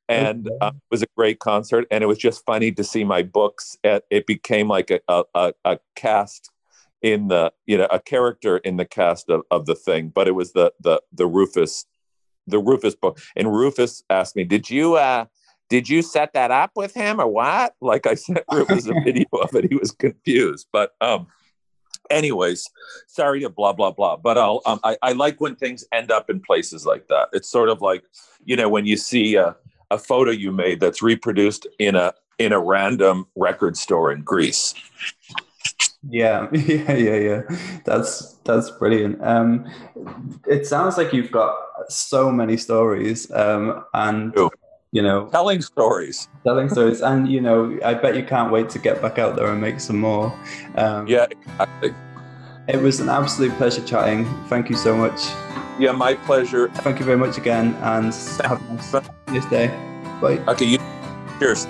and 0.08 0.48
uh, 0.60 0.72
it 0.74 0.90
was 0.90 1.02
a 1.02 1.06
great 1.16 1.38
concert. 1.38 1.86
And 1.90 2.02
it 2.02 2.06
was 2.06 2.18
just 2.18 2.44
funny 2.46 2.72
to 2.72 2.84
see 2.84 3.04
my 3.04 3.22
books. 3.22 3.76
At, 3.84 4.04
it 4.10 4.26
became 4.26 4.68
like 4.68 4.90
a, 4.90 5.24
a, 5.34 5.52
a 5.64 5.78
cast 5.96 6.50
in 7.02 7.28
the, 7.28 7.52
you 7.66 7.76
know, 7.76 7.88
a 7.90 8.00
character 8.00 8.58
in 8.58 8.78
the 8.78 8.84
cast 8.86 9.28
of, 9.28 9.42
of 9.50 9.66
the 9.66 9.74
thing. 9.74 10.08
But 10.08 10.28
it 10.28 10.32
was 10.32 10.52
the 10.52 10.72
the 10.80 11.02
the 11.12 11.26
Rufus, 11.26 11.84
the 12.46 12.58
Rufus 12.58 12.94
book. 12.94 13.20
And 13.36 13.52
Rufus 13.54 14.02
asked 14.08 14.34
me, 14.34 14.44
"Did 14.44 14.70
you?" 14.70 14.96
uh 14.96 15.26
did 15.72 15.88
you 15.88 16.02
set 16.02 16.34
that 16.34 16.50
up 16.50 16.72
with 16.76 16.92
him 16.92 17.18
or 17.18 17.26
what? 17.26 17.74
Like 17.80 18.06
I 18.06 18.14
said, 18.14 18.44
it 18.52 18.68
was 18.68 18.86
a 18.88 18.92
video 18.92 19.26
of 19.40 19.54
it. 19.54 19.70
He 19.70 19.74
was 19.74 19.90
confused, 19.90 20.66
but 20.70 20.92
um, 21.00 21.28
anyways 22.10 22.68
sorry 23.06 23.40
to 23.40 23.48
blah 23.48 23.72
blah 23.72 23.90
blah 23.90 24.16
but 24.16 24.36
i'll 24.36 24.60
um, 24.66 24.78
I, 24.84 24.96
I 25.02 25.12
like 25.12 25.40
when 25.40 25.54
things 25.54 25.84
end 25.92 26.10
up 26.10 26.28
in 26.28 26.40
places 26.40 26.84
like 26.84 27.06
that. 27.08 27.28
It's 27.32 27.48
sort 27.48 27.70
of 27.70 27.80
like 27.80 28.04
you 28.44 28.54
know 28.56 28.68
when 28.68 28.84
you 28.84 28.96
see 28.98 29.36
a, 29.36 29.56
a 29.90 29.96
photo 29.96 30.30
you 30.30 30.52
made 30.52 30.78
that's 30.80 31.00
reproduced 31.00 31.66
in 31.78 31.94
a 31.94 32.12
in 32.38 32.52
a 32.52 32.60
random 32.60 33.26
record 33.34 33.76
store 33.76 34.12
in 34.12 34.22
greece. 34.22 34.74
Yeah. 36.08 36.48
Yeah 36.52 36.92
yeah 36.92 37.16
yeah. 37.28 37.42
That's 37.84 38.34
that's 38.44 38.70
brilliant. 38.72 39.22
Um 39.22 39.70
it 40.46 40.66
sounds 40.66 40.98
like 40.98 41.12
you've 41.14 41.30
got 41.30 41.54
so 41.88 42.30
many 42.30 42.56
stories 42.56 43.30
um 43.30 43.84
and 43.94 44.36
Ooh 44.36 44.50
you 44.92 45.02
know 45.02 45.26
telling 45.28 45.60
stories. 45.60 46.28
telling 46.44 46.68
stories. 46.68 47.00
And 47.00 47.28
you 47.28 47.40
know 47.40 47.78
i 47.84 47.94
bet 47.94 48.14
you 48.14 48.24
can't 48.24 48.52
wait 48.52 48.70
to 48.70 48.78
get 48.78 49.02
back 49.02 49.18
out 49.18 49.36
there 49.36 49.50
and 49.50 49.60
make 49.60 49.80
some 49.80 49.98
more. 49.98 50.32
Um, 50.76 51.06
yeah 51.08 51.26
exactly. 51.30 51.94
it 52.68 52.80
was 52.80 53.00
an 53.00 53.08
absolute 53.08 53.52
pleasure 53.56 53.84
chatting. 53.84 54.24
Thank 54.48 54.70
you 54.70 54.76
so 54.76 54.96
much. 54.96 55.20
Yeah 55.78 55.92
my 55.92 56.14
pleasure. 56.14 56.68
Thank 56.84 57.00
you 57.00 57.04
very 57.04 57.18
much 57.18 57.38
again 57.38 57.74
and 57.82 58.14
have 58.44 58.60
a 58.60 58.74
nice, 58.74 58.92
nice 59.28 59.46
day. 59.46 59.68
Bye. 60.20 60.38
Okay 60.46 60.66
you 60.66 60.78
cheers 61.38 61.66